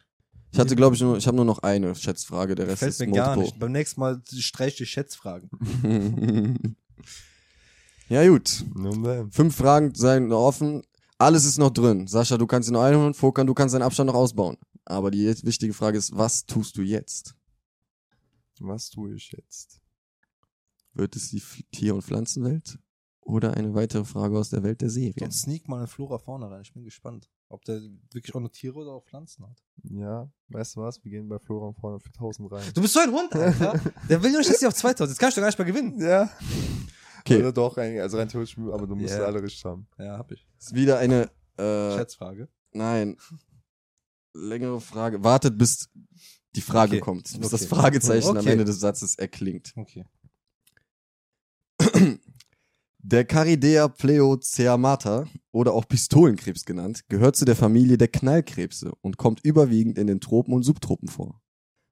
Ich 0.51 0.59
hatte, 0.59 0.75
glaube 0.75 0.95
ich, 0.95 1.01
nur, 1.01 1.15
ich 1.17 1.25
habe 1.27 1.37
nur 1.37 1.45
noch 1.45 1.59
eine 1.59 1.95
Schätzfrage, 1.95 2.55
der 2.55 2.67
Rest 2.67 2.79
Fällt 2.79 2.91
ist 2.91 2.99
mir 2.99 3.07
gar 3.11 3.27
multiple. 3.35 3.43
nicht. 3.43 3.59
Beim 3.59 3.71
nächsten 3.71 3.99
Mal 4.01 4.21
streiche 4.37 4.83
ich 4.83 4.89
Schätzfragen. 4.89 5.49
ja, 8.11 8.27
gut. 8.27 8.65
Fünf 9.31 9.55
Fragen 9.55 9.93
seien 9.95 10.27
noch 10.27 10.45
offen. 10.45 10.83
Alles 11.17 11.45
ist 11.45 11.57
noch 11.57 11.71
drin. 11.71 12.07
Sascha, 12.07 12.37
du 12.37 12.47
kannst 12.47 12.69
ihn 12.69 12.73
noch 12.73 12.83
einholen. 12.83 13.13
Fokan, 13.13 13.47
du 13.47 13.53
kannst 13.53 13.73
deinen 13.73 13.83
Abstand 13.83 14.07
noch 14.07 14.15
ausbauen. 14.15 14.57
Aber 14.85 15.11
die 15.11 15.27
wichtige 15.43 15.73
Frage 15.73 15.97
ist, 15.97 16.15
was 16.15 16.45
tust 16.45 16.77
du 16.77 16.81
jetzt? 16.81 17.35
Was 18.59 18.89
tue 18.89 19.15
ich 19.15 19.31
jetzt? 19.31 19.79
Wird 20.93 21.15
es 21.15 21.29
die 21.29 21.41
Tier- 21.71 21.95
und 21.95 22.03
Pflanzenwelt? 22.03 22.77
oder 23.21 23.55
eine 23.55 23.73
weitere 23.73 24.03
Frage 24.03 24.37
aus 24.37 24.49
der 24.49 24.63
Welt 24.63 24.81
der 24.81 24.89
Serien? 24.89 25.15
Dann 25.17 25.31
sneak 25.31 25.67
mal 25.67 25.81
in 25.81 25.87
Flora 25.87 26.17
Fauna 26.17 26.47
rein. 26.47 26.61
Ich 26.63 26.73
bin 26.73 26.83
gespannt, 26.83 27.29
ob 27.49 27.63
der 27.65 27.81
wirklich 28.11 28.35
auch 28.35 28.39
nur 28.39 28.51
Tiere 28.51 28.79
oder 28.79 28.91
auch 28.91 29.05
Pflanzen 29.05 29.45
hat. 29.47 29.63
Ja, 29.83 30.29
weißt 30.49 30.75
du 30.75 30.81
was? 30.81 31.03
Wir 31.03 31.11
gehen 31.11 31.29
bei 31.29 31.39
Flora 31.39 31.67
und 31.67 31.75
vorne 31.75 31.99
für 31.99 32.09
1000 32.09 32.51
rein. 32.51 32.63
Du 32.73 32.81
bist 32.81 32.93
so 32.93 32.99
ein 32.99 33.11
Hund, 33.11 33.33
Alter. 33.33 33.79
der 34.09 34.21
will 34.21 34.31
nur 34.31 34.39
nicht, 34.39 34.49
dass 34.49 34.59
die 34.59 34.67
auf 34.67 34.73
2000. 34.73 35.11
Jetzt 35.11 35.19
kannst 35.19 35.37
du 35.37 35.41
gar 35.41 35.47
nicht 35.47 35.57
mehr 35.57 35.67
gewinnen. 35.67 35.99
Ja. 35.99 36.29
Okay. 37.21 37.37
Oder 37.39 37.51
doch, 37.53 37.77
eigentlich, 37.77 38.01
also 38.01 38.17
rein 38.17 38.27
theoretisch, 38.27 38.57
aber 38.57 38.87
du 38.87 38.95
musst 38.95 39.13
Ja. 39.13 39.25
alle 39.25 39.41
richtig 39.41 39.63
haben. 39.65 39.87
Ja, 39.97 40.17
hab 40.17 40.31
ich. 40.31 40.47
ist 40.59 40.73
wieder 40.73 40.97
eine, 40.99 41.29
äh, 41.57 41.97
Schätzfrage. 41.97 42.47
nein, 42.73 43.17
längere 44.33 44.79
Frage. 44.81 45.23
Wartet, 45.23 45.57
bis 45.57 45.89
die 46.55 46.61
Frage 46.61 46.93
Okay. 46.93 46.99
kommt, 47.01 47.23
bis 47.23 47.35
Okay. 47.35 47.49
das 47.49 47.65
Fragezeichen 47.65 48.29
am 48.29 48.37
Okay. 48.37 48.51
Ende 48.51 48.65
des 48.65 48.79
Satzes 48.79 49.15
erklingt. 49.15 49.73
Okay. 49.75 50.05
Der 53.03 53.25
Caridea 53.25 53.87
pleoceamata 53.87 55.25
oder 55.51 55.73
auch 55.73 55.87
Pistolenkrebs 55.87 56.65
genannt, 56.65 57.01
gehört 57.09 57.35
zu 57.35 57.45
der 57.45 57.55
Familie 57.55 57.97
der 57.97 58.07
Knallkrebse 58.09 58.93
und 59.01 59.17
kommt 59.17 59.43
überwiegend 59.43 59.97
in 59.97 60.05
den 60.05 60.21
Tropen 60.21 60.53
und 60.53 60.61
Subtropen 60.63 61.07
vor. 61.09 61.41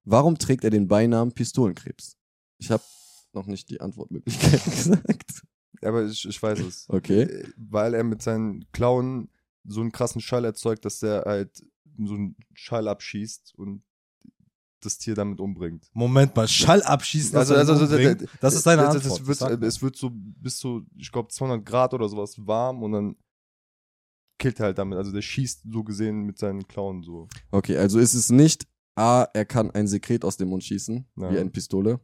Warum 0.03 0.37
trägt 0.37 0.63
er 0.63 0.69
den 0.69 0.87
Beinamen 0.87 1.31
Pistolenkrebs? 1.33 2.15
Ich 2.59 2.69
habe 2.69 2.83
noch 3.33 3.45
nicht 3.47 3.69
die 3.69 3.81
Antwortmöglichkeit 3.81 4.63
gesagt. 4.65 5.43
Aber 5.81 6.05
ich, 6.05 6.27
ich 6.27 6.41
weiß 6.41 6.59
es. 6.59 6.85
Okay. 6.89 7.21
Äh, 7.23 7.47
Weil 7.57 7.93
er 7.93 8.03
mit 8.03 8.21
seinen 8.21 8.69
Klauen 8.71 9.29
so 9.63 9.81
einen 9.81 9.91
krassen 9.91 10.21
Schall 10.21 10.45
erzeugt, 10.45 10.85
dass 10.85 10.99
der 10.99 11.23
halt 11.25 11.63
so 11.97 12.13
einen 12.15 12.35
Schall 12.53 12.87
abschießt 12.87 13.53
und 13.55 13.83
das 14.81 14.97
Tier 14.97 15.13
damit 15.15 15.39
umbringt. 15.41 15.89
Moment 15.93 16.35
mal, 16.35 16.47
Schall 16.47 16.81
abschießen. 16.83 17.37
Also, 17.37 17.53
das 17.53 17.69
also, 17.69 17.85
er 17.95 18.11
umbringt? 18.11 18.29
das 18.39 18.55
ist 18.55 18.65
deine 18.65 18.83
das, 18.83 18.95
Antwort. 18.95 19.19
Das 19.27 19.41
wird, 19.41 19.63
es 19.63 19.81
wird 19.81 19.95
so 19.97 20.09
bis 20.13 20.57
zu, 20.57 20.85
ich 20.97 21.11
glaube, 21.11 21.29
200 21.29 21.65
Grad 21.65 21.93
oder 21.93 22.07
sowas 22.07 22.35
warm 22.45 22.83
und 22.83 22.91
dann 22.93 23.15
killt 24.37 24.59
er 24.59 24.67
halt 24.67 24.77
damit. 24.77 24.97
Also 24.97 25.11
der 25.11 25.21
schießt 25.21 25.63
so 25.69 25.83
gesehen 25.83 26.23
mit 26.25 26.37
seinen 26.37 26.67
Klauen 26.67 27.03
so. 27.03 27.27
Okay, 27.51 27.77
also 27.77 27.99
ist 27.99 28.13
es 28.13 28.29
nicht 28.29 28.65
A, 28.95 29.23
er 29.33 29.45
kann 29.45 29.71
ein 29.71 29.87
Sekret 29.87 30.25
aus 30.25 30.37
dem 30.37 30.49
Mund 30.49 30.63
schießen, 30.63 31.05
Ja. 31.17 31.31
wie 31.31 31.39
eine 31.39 31.49
Pistole. 31.49 31.99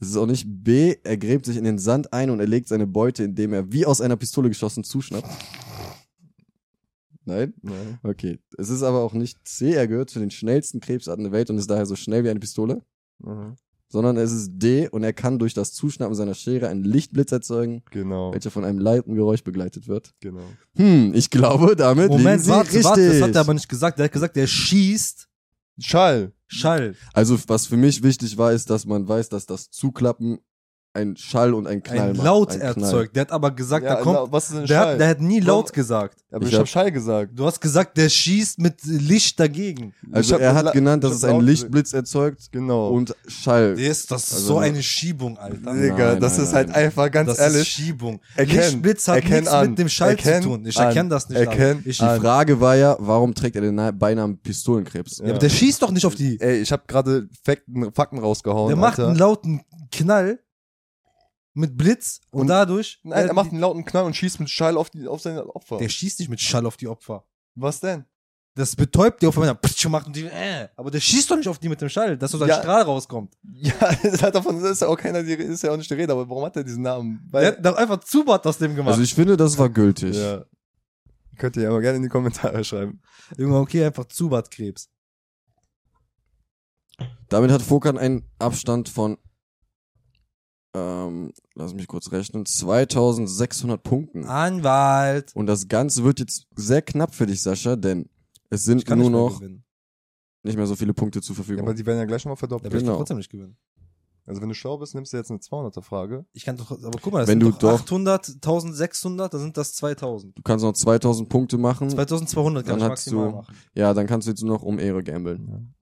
Es 0.00 0.08
ist 0.08 0.16
auch 0.16 0.26
nicht 0.26 0.46
B, 0.48 0.96
er 1.04 1.16
gräbt 1.16 1.46
sich 1.46 1.56
in 1.56 1.64
den 1.64 1.78
Sand 1.78 2.12
ein 2.12 2.30
und 2.30 2.40
erlegt 2.40 2.66
seine 2.68 2.86
Beute, 2.88 3.22
indem 3.22 3.52
er 3.52 3.72
wie 3.72 3.86
aus 3.86 4.00
einer 4.00 4.16
Pistole 4.16 4.48
geschossen 4.48 4.82
zuschnappt. 4.82 5.28
Nein? 7.24 7.54
Ne? 7.62 7.98
Okay. 8.02 8.40
Es 8.58 8.68
ist 8.68 8.82
aber 8.82 9.00
auch 9.02 9.12
nicht 9.12 9.38
C, 9.46 9.72
er 9.72 9.86
gehört 9.86 10.10
zu 10.10 10.18
den 10.18 10.30
schnellsten 10.30 10.80
Krebsarten 10.80 11.24
der 11.24 11.32
Welt 11.32 11.50
und 11.50 11.58
ist 11.58 11.70
daher 11.70 11.86
so 11.86 11.94
schnell 11.94 12.24
wie 12.24 12.30
eine 12.30 12.40
Pistole. 12.40 12.82
Mhm. 13.20 13.54
Sondern 13.88 14.16
es 14.16 14.32
ist 14.32 14.50
D 14.54 14.88
und 14.88 15.04
er 15.04 15.12
kann 15.12 15.38
durch 15.38 15.52
das 15.54 15.72
Zuschnappen 15.74 16.14
seiner 16.14 16.34
Schere 16.34 16.68
einen 16.68 16.82
Lichtblitz 16.82 17.30
erzeugen, 17.30 17.82
Genau, 17.90 18.32
welcher 18.32 18.50
von 18.50 18.64
einem 18.64 18.78
lauten 18.78 19.14
Geräusch 19.14 19.44
begleitet 19.44 19.86
wird. 19.86 20.14
genau. 20.18 20.40
Hm, 20.76 21.12
ich 21.14 21.28
glaube, 21.30 21.76
damit 21.76 22.08
liegen 22.10 22.22
Moment, 22.22 22.42
Sie 22.42 22.50
warte, 22.50 22.68
richtig. 22.70 22.84
warte, 22.84 23.06
das 23.06 23.22
hat 23.22 23.34
er 23.34 23.40
aber 23.42 23.54
nicht 23.54 23.68
gesagt. 23.68 23.98
Der 23.98 24.04
hat 24.06 24.12
gesagt, 24.12 24.34
der 24.34 24.46
schießt 24.46 25.28
Schall. 25.78 26.32
Schall. 26.52 26.94
Also, 27.12 27.38
was 27.48 27.66
für 27.66 27.76
mich 27.76 28.02
wichtig 28.02 28.36
war, 28.36 28.52
ist, 28.52 28.70
dass 28.70 28.84
man 28.86 29.08
weiß, 29.08 29.28
dass 29.30 29.46
das 29.46 29.70
Zuklappen 29.70 30.38
ein 30.94 31.16
Schall 31.16 31.54
und 31.54 31.66
ein 31.66 31.82
Knall 31.82 32.10
Ein 32.10 32.16
macht. 32.16 32.24
Laut 32.26 32.52
Ein 32.52 32.60
erzeugt. 32.60 33.16
Der 33.16 33.22
hat 33.22 33.32
aber 33.32 33.50
gesagt, 33.52 33.84
Ja, 33.86 33.94
da 33.96 34.00
kommt. 34.02 34.30
was 34.30 34.44
ist 34.50 34.52
denn 34.58 34.66
Der 34.66 34.74
Schall? 34.74 34.92
hat, 34.92 35.00
der 35.00 35.08
hat 35.08 35.20
nie 35.22 35.40
laut 35.40 35.72
gesagt. 35.72 36.18
aber 36.30 36.42
Ich 36.44 36.50
ich, 36.50 36.54
hab 36.54 36.60
hab- 36.62 36.68
Schall 36.68 36.92
gesagt. 36.92 37.32
Du 37.34 37.46
hast 37.46 37.60
gesagt, 37.62 37.96
der 37.96 38.10
schießt 38.10 38.58
mit 38.58 38.84
Licht 38.84 39.40
dagegen. 39.40 39.94
Also, 40.12 40.36
er 40.36 40.54
hat 40.54 40.72
genannt, 40.74 41.02
dass 41.02 41.14
es 41.14 41.24
einen 41.24 41.40
Lichtblitz 41.40 41.94
erzeugt 41.94 42.52
Genau. 42.52 42.90
und 42.90 43.16
Schall. 43.26 43.74
Das, 43.76 44.04
das 44.06 44.24
ist 44.24 44.32
Also 44.34 44.46
so 44.46 44.58
eine 44.58 44.82
Schiebung, 44.82 45.38
Alter. 45.38 45.72
Nee. 45.72 45.82
Digga, 45.90 46.10
Nein, 46.12 46.20
das 46.20 46.36
nein, 46.36 46.46
ist 46.46 46.52
halt 46.52 46.68
nein. 46.68 46.76
einfach 46.76 47.10
ganz 47.10 47.28
das 47.30 47.38
ehrlich. 47.38 47.60
ist 47.62 47.68
Schiebung. 47.68 48.20
Erkenn, 48.36 48.56
Lichtblitz 48.56 49.08
hat 49.08 49.14
erkenn 49.16 49.30
nichts 49.32 49.48
an, 49.48 49.70
mit 49.70 49.78
dem 49.78 49.88
Schall 49.88 50.10
erkenn 50.10 50.42
zu 50.42 50.48
tun. 50.50 50.66
Ich 50.66 50.76
erkenne 50.78 51.08
das 51.08 51.28
nicht. 51.30 51.38
erkenn 51.38 51.76
an. 51.78 51.82
ich, 51.86 51.96
Die 51.98 52.04
an. 52.04 52.20
Frage 52.20 52.60
war 52.60 52.76
ja, 52.76 52.96
warum 52.98 53.34
trägt 53.34 53.56
er 53.56 53.62
den 53.62 53.76
Na- 53.76 53.92
Beinamen 53.92 54.36
Pistolenkrebs? 54.38 55.18
ja, 55.24 55.30
aber 55.30 55.38
der 55.38 55.48
schießt 55.48 55.80
doch 55.82 55.90
nicht 55.90 56.04
auf 56.04 56.14
die. 56.16 56.38
Ey, 56.38 56.58
ich 56.60 56.70
habe 56.70 56.82
gerade 56.86 57.28
Fakten, 57.42 57.90
Fakten 57.94 58.18
rausgehauen. 58.18 58.68
Der 58.68 58.76
macht 58.76 58.98
Alter. 58.98 59.08
einen 59.08 59.18
lauten 59.18 59.60
Knall 59.90 60.38
mit 61.54 61.76
Blitz 61.76 62.20
und, 62.30 62.42
Und- 62.42 62.46
dadurch. 62.48 63.00
Nein, 63.02 63.24
äh, 63.24 63.28
er 63.28 63.34
macht 63.34 63.50
einen 63.50 63.60
lauten 63.60 63.84
Knall 63.84 64.04
und 64.04 64.14
schießt 64.16 64.40
mit 64.40 64.48
Schall 64.50 64.76
auf, 64.76 64.90
die, 64.90 65.06
auf 65.06 65.20
seine 65.20 65.46
Opfer. 65.54 65.78
der 65.78 65.88
schießt 65.88 66.20
nicht 66.20 66.28
mit 66.28 66.40
Schall 66.40 66.66
auf 66.66 66.76
die 66.76 66.88
Opfer. 66.88 67.24
Was 67.54 67.80
denn? 67.80 68.04
Das 68.54 68.76
betäubt 68.76 69.22
die 69.22 69.26
Opfer, 69.26 69.40
wenn 69.40 69.48
er 69.48 69.54
Pritsch 69.54 69.86
macht 69.86 70.06
und 70.08 70.14
die, 70.16 70.26
äh. 70.26 70.68
Aber 70.76 70.90
der 70.90 71.00
schießt 71.00 71.30
doch 71.30 71.36
nicht 71.36 71.48
auf 71.48 71.58
die 71.58 71.70
mit 71.70 71.80
dem 71.80 71.88
Schall, 71.88 72.18
dass 72.18 72.32
so 72.32 72.38
sein 72.38 72.48
Ja. 72.50 72.58
Strahl 72.60 72.82
rauskommt. 72.82 73.34
Ja, 73.54 73.72
das 74.02 74.22
hat 74.22 74.34
davon 74.34 74.62
ist 74.62 74.82
ja 74.82 74.88
auch 74.88 74.96
keiner, 74.96 75.22
die 75.22 75.32
ist 75.32 75.62
ja 75.62 75.72
auch 75.72 75.76
nicht 75.78 75.88
die 75.90 75.94
Rede, 75.94 76.12
aber 76.12 76.28
warum 76.28 76.44
hat 76.44 76.56
er 76.56 76.64
diesen 76.64 76.82
Namen? 76.82 77.26
Der 77.32 77.46
hat 77.48 77.64
doch 77.64 77.76
einfach 77.76 78.00
Zubat 78.04 78.46
aus 78.46 78.58
dem 78.58 78.74
gemacht. 78.74 78.90
Also, 78.92 79.02
ich 79.02 79.14
finde, 79.14 79.36
das 79.38 79.56
war 79.58 79.68
gültig. 79.70 80.16
ja. 80.16 80.44
Könnt 81.38 81.56
ihr 81.56 81.62
ja 81.62 81.70
mal 81.70 81.80
gerne 81.80 81.96
in 81.96 82.02
die 82.02 82.10
Kommentare 82.10 82.62
schreiben. 82.64 83.00
Irgendwann, 83.38 83.62
okay, 83.62 83.84
einfach 83.86 84.04
Zubatkrebs. 84.04 84.90
Damit 87.30 87.50
hat 87.50 87.62
Fokan 87.62 87.96
einen 87.96 88.28
Abstand 88.38 88.88
von, 88.90 89.16
ähm, 90.74 91.32
lass 91.54 91.74
mich 91.74 91.86
kurz 91.86 92.10
rechnen, 92.12 92.46
2600 92.46 93.82
Punkten. 93.82 94.24
Anwalt. 94.24 95.34
Und 95.34 95.46
das 95.46 95.68
Ganze 95.68 96.04
wird 96.04 96.20
jetzt 96.20 96.46
sehr 96.56 96.82
knapp 96.82 97.14
für 97.14 97.26
dich, 97.26 97.42
Sascha, 97.42 97.76
denn 97.76 98.08
es 98.50 98.64
sind 98.64 98.86
nur 98.88 98.96
nicht 98.96 99.10
noch 99.10 99.40
gewinnen. 99.40 99.64
nicht 100.42 100.56
mehr 100.56 100.66
so 100.66 100.76
viele 100.76 100.94
Punkte 100.94 101.20
zur 101.20 101.34
Ja, 101.34 101.42
Verfügung. 101.42 101.64
aber 101.66 101.74
die 101.74 101.84
werden 101.86 101.98
ja 101.98 102.04
gleich 102.04 102.24
nochmal 102.24 102.36
Da 102.36 102.40
verdoppelt. 102.40 102.72
will 102.72 102.80
ich 102.80 102.84
Genau. 102.86 102.96
trotzdem 102.96 103.16
nicht 103.18 103.30
gewinnen. 103.30 103.56
Also 104.24 104.40
wenn 104.40 104.48
du 104.48 104.54
schlau 104.54 104.78
bist, 104.78 104.94
nimmst 104.94 105.12
du 105.12 105.16
jetzt 105.16 105.30
eine 105.30 105.40
200er 105.40 105.82
Frage. 105.82 106.24
Ich 106.32 106.44
kann 106.44 106.56
doch, 106.56 106.70
aber 106.70 106.96
guck 107.02 107.12
mal, 107.12 107.20
das 107.20 107.28
Wenn 107.28 107.40
sind 107.40 107.48
du 107.48 107.50
doch 107.50 107.58
doch- 107.58 107.80
800, 107.80 108.40
1600, 108.40 109.34
da 109.34 109.38
sind 109.38 109.56
das 109.56 109.74
2000. 109.74 110.38
du 110.38 110.42
kannst 110.42 110.64
noch 110.64 110.74
2000 110.74 111.28
Punkte 111.28 111.58
machen. 111.58 111.90
2200 111.90 112.64
kann 112.64 112.78
Dann 112.78 112.86
ich 112.86 112.90
maximal 112.90 113.30
du- 113.30 113.36
machen. 113.36 113.56
Ja, 113.74 113.92
dann 113.92 114.06
kannst 114.06 114.28
du 114.28 114.30
jetzt 114.30 114.42
nur 114.42 114.54
noch 114.54 114.62
um 114.62 114.78
Ehre 114.78 115.02
gambeln. 115.02 115.74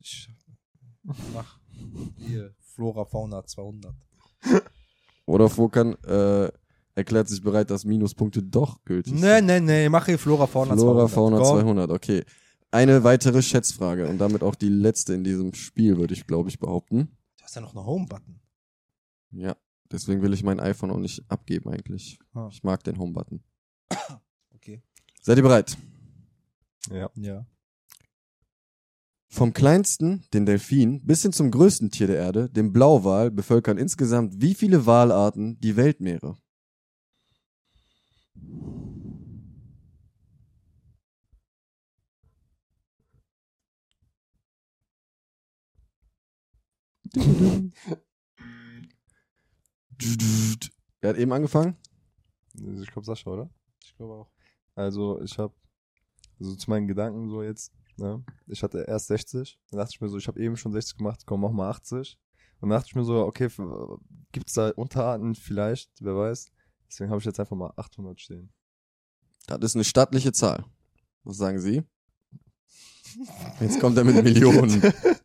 Ich 0.00 0.28
mach 1.32 1.60
hier 2.16 2.54
Flora 2.58 3.04
Fauna 3.04 3.44
200. 3.46 3.94
Oder 5.26 5.48
Fokan 5.48 5.94
äh, 6.04 6.50
erklärt 6.94 7.28
sich 7.28 7.42
bereit, 7.42 7.70
dass 7.70 7.84
Minuspunkte 7.84 8.42
doch 8.42 8.82
gültig 8.84 9.12
Nee, 9.14 9.36
sind. 9.36 9.46
nee, 9.46 9.60
nee, 9.60 9.88
mach 9.88 10.06
hier 10.06 10.18
Flora 10.18 10.46
Fauna 10.46 10.74
Flora 10.74 11.06
200. 11.06 11.10
Fauna 11.10 11.36
Komm. 11.38 11.60
200, 11.60 11.90
okay. 11.90 12.24
Eine 12.72 13.02
weitere 13.04 13.42
Schätzfrage 13.42 14.06
und 14.08 14.18
damit 14.18 14.42
auch 14.42 14.54
die 14.54 14.68
letzte 14.68 15.14
in 15.14 15.24
diesem 15.24 15.54
Spiel, 15.54 15.96
würde 15.96 16.14
ich 16.14 16.26
glaube 16.26 16.48
ich 16.48 16.58
behaupten. 16.58 17.08
Du 17.38 17.44
hast 17.44 17.54
ja 17.56 17.60
noch 17.62 17.74
einen 17.74 17.84
Home-Button. 17.84 18.40
Ja, 19.32 19.56
deswegen 19.90 20.22
will 20.22 20.32
ich 20.32 20.42
mein 20.42 20.60
iPhone 20.60 20.90
auch 20.90 20.98
nicht 20.98 21.22
abgeben 21.28 21.70
eigentlich. 21.70 22.18
Ah. 22.34 22.48
Ich 22.50 22.62
mag 22.62 22.82
den 22.84 22.98
Home-Button. 22.98 23.42
Okay. 24.54 24.82
Seid 25.22 25.38
ihr 25.38 25.42
bereit? 25.42 25.78
Ja. 26.90 27.08
Ja. 27.14 27.46
Vom 29.32 29.52
kleinsten, 29.52 30.24
den 30.34 30.44
Delfin, 30.44 31.06
bis 31.06 31.22
hin 31.22 31.32
zum 31.32 31.52
größten 31.52 31.92
Tier 31.92 32.08
der 32.08 32.16
Erde, 32.16 32.50
dem 32.50 32.72
Blauwal, 32.72 33.30
bevölkern 33.30 33.78
insgesamt 33.78 34.42
wie 34.42 34.54
viele 34.54 34.86
Walarten 34.86 35.58
die 35.60 35.76
Weltmeere? 35.76 36.36
Wer 51.00 51.10
hat 51.10 51.16
eben 51.16 51.32
angefangen? 51.32 51.76
Ich 52.54 52.90
glaube 52.90 53.06
Sascha, 53.06 53.30
oder? 53.30 53.48
Ich 53.80 53.94
glaube 53.94 54.14
auch. 54.14 54.30
Also 54.74 55.20
ich 55.22 55.38
habe, 55.38 55.54
also 56.40 56.56
zu 56.56 56.68
meinen 56.68 56.88
Gedanken 56.88 57.28
so 57.28 57.44
jetzt, 57.44 57.72
ne? 58.00 58.24
Ich 58.46 58.62
hatte 58.62 58.84
erst 58.88 59.06
60, 59.08 59.58
dann 59.70 59.78
dachte 59.78 59.92
ich 59.94 60.00
mir 60.00 60.08
so, 60.08 60.16
ich 60.18 60.26
habe 60.28 60.40
eben 60.40 60.56
schon 60.56 60.72
60 60.72 60.96
gemacht, 60.96 61.22
komm, 61.26 61.40
mach 61.42 61.52
mal 61.52 61.70
80. 61.70 62.18
Und 62.60 62.68
dann 62.68 62.78
dachte 62.78 62.88
ich 62.88 62.94
mir 62.94 63.04
so, 63.04 63.24
okay, 63.24 63.48
für- 63.48 63.98
gibt's 64.32 64.54
da 64.54 64.70
Unterarten 64.70 65.34
vielleicht, 65.34 65.90
wer 66.00 66.16
weiß. 66.16 66.50
Deswegen 66.88 67.10
habe 67.10 67.20
ich 67.20 67.24
jetzt 67.24 67.38
einfach 67.40 67.56
mal 67.56 67.72
800 67.76 68.20
stehen. 68.20 68.52
Das 69.46 69.58
ist 69.62 69.76
eine 69.76 69.84
stattliche 69.84 70.32
Zahl. 70.32 70.64
Was 71.24 71.36
sagen 71.36 71.60
Sie? 71.60 71.82
Jetzt 73.60 73.80
kommt 73.80 73.96
er 73.98 74.04
mit 74.04 74.22
Millionen. 74.22 74.82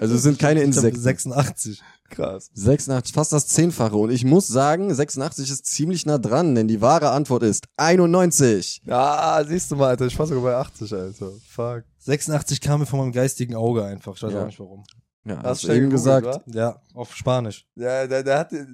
Also 0.00 0.14
es 0.14 0.22
sind 0.22 0.38
keine 0.38 0.62
Insekten. 0.62 1.00
86. 1.00 1.82
Krass. 2.10 2.50
86, 2.54 3.14
fast 3.14 3.32
das 3.32 3.46
Zehnfache. 3.48 3.96
Und 3.96 4.10
ich 4.10 4.24
muss 4.24 4.46
sagen, 4.46 4.92
86 4.92 5.50
ist 5.50 5.66
ziemlich 5.66 6.04
nah 6.06 6.18
dran, 6.18 6.54
denn 6.54 6.68
die 6.68 6.80
wahre 6.80 7.10
Antwort 7.10 7.42
ist 7.42 7.64
91. 7.76 8.82
Ja, 8.84 9.42
siehst 9.46 9.70
du 9.70 9.76
mal, 9.76 9.88
Alter, 9.88 10.06
ich 10.06 10.18
war 10.18 10.26
sogar 10.26 10.42
bei 10.42 10.54
80, 10.56 10.92
Alter. 10.92 11.30
Fuck. 11.48 11.84
86 11.98 12.60
kam 12.60 12.80
mir 12.80 12.86
von 12.86 12.98
meinem 13.00 13.12
geistigen 13.12 13.54
Auge 13.54 13.84
einfach. 13.84 14.14
Ich 14.16 14.22
weiß 14.22 14.32
Ja. 14.32 14.42
auch 14.42 14.46
nicht 14.46 14.60
warum. 14.60 14.84
Ja, 15.24 15.36
Hast 15.38 15.44
hast 15.46 15.64
du 15.64 15.72
eben 15.72 15.88
gesagt. 15.90 16.26
wa? 16.26 16.42
Ja, 16.46 16.80
auf 16.94 17.14
Spanisch. 17.14 17.66
Ja, 17.76 18.06
der, 18.06 18.22
der 18.22 18.38
hatte. 18.40 18.66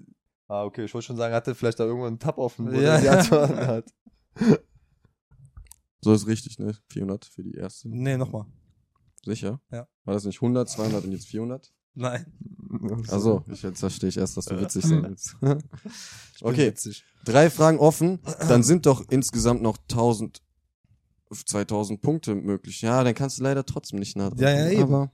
Ah, 0.49 0.65
okay, 0.65 0.87
ich 0.87 0.95
wollte 0.95 1.07
schon 1.07 1.17
sagen, 1.19 1.35
hatte 1.35 1.55
vielleicht 1.55 1.79
da 1.79 1.85
irgendwo 1.85 2.07
einen 2.07 2.19
Tab 2.19 2.39
offen, 2.39 2.67
wo 2.73 2.73
Ja. 2.73 2.99
der 2.99 3.01
die 3.03 3.09
Antworten 3.11 3.57
hat. 3.67 3.85
So 6.01 6.13
ist 6.13 6.27
richtig, 6.27 6.59
ne? 6.59 6.73
400 6.89 7.25
für 7.25 7.43
die 7.43 7.55
erste. 7.55 7.89
Nee, 7.89 8.17
nochmal. 8.17 8.47
Sicher? 9.25 9.61
Ja. 9.71 9.87
War 10.05 10.15
das 10.15 10.25
nicht 10.25 10.41
100, 10.41 10.69
200 10.69 11.05
und 11.05 11.13
jetzt 11.13 11.27
400? 11.27 11.73
Nein. 11.95 12.27
Also, 13.09 13.43
ich, 13.51 13.63
jetzt 13.63 13.81
verstehe 13.81 14.09
ich 14.09 14.17
erst, 14.17 14.37
dass 14.37 14.45
du 14.47 14.61
witzig 14.61 14.85
sein 14.85 15.03
willst. 15.03 15.37
Okay. 16.41 16.69
witzig. 16.69 17.05
Drei 17.25 17.51
Fragen 17.51 17.79
offen, 17.79 18.21
dann 18.49 18.63
sind 18.63 18.87
doch 18.87 19.05
insgesamt 19.11 19.61
noch 19.61 19.77
1000, 19.77 20.41
2000 21.33 22.01
Punkte 22.01 22.37
möglich. 22.37 22.81
Ja, 22.81 23.03
dann 23.03 23.15
kannst 23.15 23.39
du 23.39 23.43
leider 23.43 23.67
trotzdem 23.67 23.99
nicht 23.99 24.17
nah 24.17 24.31
dran. 24.31 24.39
Ja, 24.39 24.51
ja, 24.51 24.71
eben. 24.71 24.83
Aber, 24.95 25.13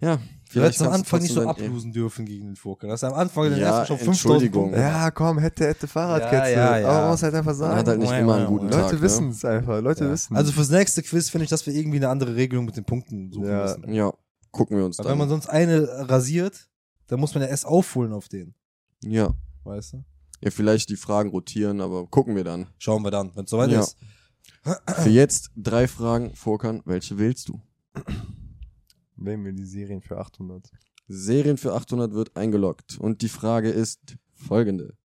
ja, 0.00 0.16
Du 0.16 0.54
vielleicht 0.54 0.66
hättest 0.66 0.82
am 0.82 0.88
du 0.88 0.94
Anfang 0.94 1.22
nicht 1.22 1.32
so 1.32 1.46
ablosen 1.48 1.92
dürfen 1.92 2.24
gegen 2.26 2.46
den 2.46 2.56
Furkan. 2.56 2.90
Das 2.90 3.00
ist 3.02 3.08
am 3.08 3.14
Anfang 3.14 3.44
in 3.44 3.50
den 3.52 3.60
Ja, 3.60 3.66
ersten 3.78 3.86
schon 3.86 3.98
5000 3.98 4.08
Entschuldigung. 4.34 4.62
Punkte. 4.64 4.80
Ja, 4.80 5.10
komm, 5.12 5.38
hätte, 5.38 5.66
hätte 5.68 5.86
Fahrradkette. 5.86 6.36
Ja, 6.36 6.48
ja, 6.48 6.78
ja. 6.78 6.88
Aber 6.88 7.00
man 7.02 7.10
muss 7.10 7.22
halt 7.22 7.34
einfach 7.34 7.46
Man 7.52 7.56
sagen. 7.56 7.76
hat 7.76 7.86
halt 7.88 8.00
nicht 8.00 8.10
Ja, 8.10 8.18
immer 8.18 8.32
ja, 8.34 8.38
einen 8.46 8.46
guten 8.48 8.64
ja. 8.66 8.70
Tag. 8.72 8.82
Leute 8.90 9.00
wissen 9.02 9.28
es 9.30 9.44
einfach. 9.44 9.80
Leute 9.80 10.04
Ja. 10.06 10.10
wissen. 10.10 10.34
Also 10.36 10.50
fürs 10.50 10.70
nächste 10.70 11.02
Quiz 11.04 11.30
finde 11.30 11.44
ich, 11.44 11.50
dass 11.50 11.64
wir 11.66 11.74
irgendwie 11.74 11.98
eine 11.98 12.08
andere 12.08 12.34
Regelung 12.34 12.64
mit 12.64 12.76
den 12.76 12.84
Punkten 12.84 13.30
suchen 13.32 13.46
Ja. 13.48 13.62
müssen. 13.62 13.80
Ne? 13.82 13.94
Ja, 13.94 14.12
gucken 14.50 14.76
wir 14.76 14.84
uns 14.84 14.96
dann. 14.96 15.06
wenn 15.06 15.18
man 15.18 15.28
sonst 15.28 15.48
eine 15.48 15.86
rasiert, 16.08 16.68
dann 17.06 17.20
muss 17.20 17.32
man 17.34 17.42
ja 17.42 17.48
erst 17.48 17.66
aufholen 17.66 18.12
auf 18.12 18.28
den. 18.28 18.54
ja. 19.04 19.30
Weißt 19.62 19.92
du? 19.92 20.04
ja, 20.40 20.50
vielleicht 20.50 20.88
die 20.88 20.96
Fragen 20.96 21.28
rotieren, 21.30 21.80
aber 21.80 22.06
gucken 22.06 22.34
wir 22.34 22.42
dann. 22.44 22.66
Schauen 22.78 23.04
wir 23.04 23.10
dann, 23.12 23.30
wenn 23.36 23.44
es 23.44 23.50
soweit 23.50 23.70
Ja. 23.70 23.80
ist. 23.80 23.96
Für 25.02 25.10
jetzt 25.10 25.50
drei 25.54 25.86
Fragen, 25.86 26.34
Vorkan, 26.34 26.80
welche 26.86 27.18
wählst 27.18 27.48
du? 27.48 27.60
Wählen 29.20 29.44
wir 29.44 29.52
die 29.52 29.66
Serien 29.66 30.00
für 30.00 30.18
800. 30.18 30.70
Serien 31.08 31.56
für 31.56 31.74
800 31.74 32.12
wird 32.12 32.36
eingeloggt. 32.36 32.98
Und 32.98 33.22
die 33.22 33.28
Frage 33.28 33.70
ist 33.70 34.16
folgende. 34.32 34.96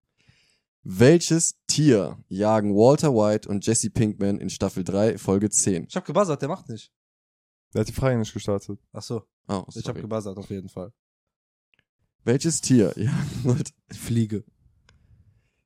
Welches 0.84 1.56
Tier 1.68 2.18
jagen 2.28 2.76
Walter 2.76 3.14
White 3.14 3.50
und 3.50 3.66
Jesse 3.66 3.90
Pinkman 3.90 4.38
in 4.40 4.50
Staffel 4.50 4.84
3, 4.84 5.18
Folge 5.18 5.50
10? 5.50 5.88
Ich 5.90 5.96
hab 5.96 6.06
gebuzzert, 6.06 6.42
der 6.42 6.50
macht 6.50 6.70
nicht. 6.70 6.92
Der 7.74 7.82
hat 7.82 7.88
die 7.88 7.94
Frage 7.94 8.18
nicht 8.18 8.34
gestartet. 8.34 8.80
Ach 8.94 9.02
so, 9.02 9.24
Oh, 9.48 9.64
ich 9.76 9.88
hab 9.88 9.96
gebuzzert 9.96 10.38
auf 10.38 10.50
jeden 10.50 10.70
Fall. 10.70 10.92
Welches 12.24 12.62
Tier 12.62 12.94
jagen 12.96 13.44
Walter? 13.44 13.74
Fliege. 13.92 14.44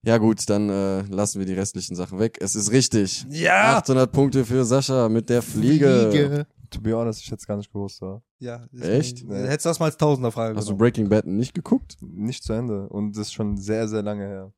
Ja 0.01 0.18
gut, 0.18 0.50
dann 0.50 0.70
äh, 0.70 1.01
lassen 1.03 1.39
wir 1.39 1.46
die 1.46 1.53
restlichen 1.53 1.96
Sachen 1.96 2.20
weg. 2.20 2.38
Es 2.39 2.56
ist 2.56 2.72
richtig. 2.72 3.25
Ja! 3.29 3.77
800 3.77 4.10
Punkte 4.12 4.46
für 4.46 4.63
Sascha 4.63 5.10
mit 5.10 5.29
der 5.29 5.41
Fliege. 5.41 6.48
To 6.71 6.81
be 6.81 6.93
honest, 6.95 7.21
ich 7.21 7.27
hätte 7.27 7.38
es 7.41 7.47
gar 7.47 7.57
nicht 7.57 7.71
gewusst. 7.71 8.01
Ja. 8.01 8.21
Ja. 8.39 8.55
ist- 8.71 8.83
Echt? 8.83 9.25
Nee. 9.27 9.35
Hättest 9.47 9.65
du 9.65 9.69
das 9.69 9.79
mal 9.79 9.85
als 9.88 9.97
Tausender-Frage 9.97 10.55
Hast 10.55 10.65
du 10.67 10.71
genommen. 10.71 10.79
Breaking 10.79 11.09
Bad 11.09 11.25
nicht 11.25 11.53
geguckt? 11.53 11.97
Nicht 12.01 12.43
zu 12.43 12.53
Ende. 12.53 12.88
Und 12.89 13.13
das 13.15 13.27
ist 13.27 13.33
schon 13.33 13.57
sehr, 13.57 13.88
sehr 13.88 14.03
lange 14.03 14.25
her. 14.27 14.53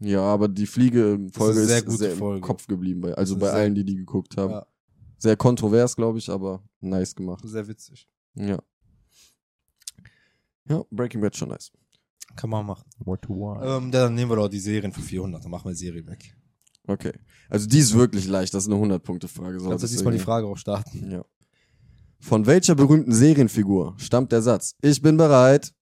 Ja, 0.00 0.20
aber 0.22 0.48
die 0.48 0.66
Fliege-Folge 0.66 1.52
eine 1.52 1.60
ist 1.62 1.68
sehr 1.68 1.76
sehr, 1.78 1.82
gute 1.84 2.06
im 2.06 2.18
Folge. 2.18 2.40
Kopf 2.40 2.66
geblieben, 2.66 3.00
bei, 3.00 3.14
also 3.14 3.34
ist 3.36 3.40
bei 3.40 3.50
allen, 3.50 3.74
die 3.74 3.84
die 3.84 3.96
geguckt 3.96 4.36
haben. 4.36 4.50
Ja. 4.50 4.66
Sehr 5.18 5.36
kontrovers, 5.36 5.94
glaube 5.96 6.18
ich, 6.18 6.28
aber 6.28 6.62
nice 6.80 7.14
gemacht. 7.14 7.42
Sehr 7.46 7.66
witzig. 7.68 8.06
Ja. 8.34 8.58
Ja, 10.68 10.82
Breaking 10.90 11.20
Bad 11.20 11.36
schon 11.36 11.48
nice. 11.50 11.70
Kann 12.36 12.50
man 12.50 12.66
machen. 12.66 12.84
What 12.98 13.22
to 13.22 13.34
watch? 13.34 13.62
Ähm, 13.64 13.90
dann 13.90 14.14
nehmen 14.14 14.30
wir 14.30 14.36
doch 14.36 14.48
die 14.48 14.58
Serien 14.58 14.92
für 14.92 15.00
400. 15.02 15.44
Dann 15.44 15.50
machen 15.50 15.66
wir 15.66 15.70
die 15.72 15.78
Serie 15.78 16.06
weg. 16.06 16.34
Okay. 16.86 17.12
Also 17.48 17.66
die 17.66 17.78
ist 17.78 17.94
wirklich 17.94 18.26
leicht, 18.26 18.52
das 18.54 18.66
ist 18.66 18.72
eine 18.72 18.80
100-Punkte-Frage. 18.82 19.60
So, 19.60 19.68
Kannst 19.70 19.84
du 19.84 19.88
diesmal 19.88 20.12
die 20.12 20.18
Frage 20.18 20.46
auch 20.46 20.56
starten? 20.58 21.10
Ja. 21.10 21.24
Von 22.20 22.46
welcher 22.46 22.74
berühmten 22.74 23.12
Serienfigur 23.12 23.94
stammt 23.98 24.32
der 24.32 24.42
Satz? 24.42 24.74
Ich 24.82 25.00
bin 25.00 25.16
bereit. 25.16 25.72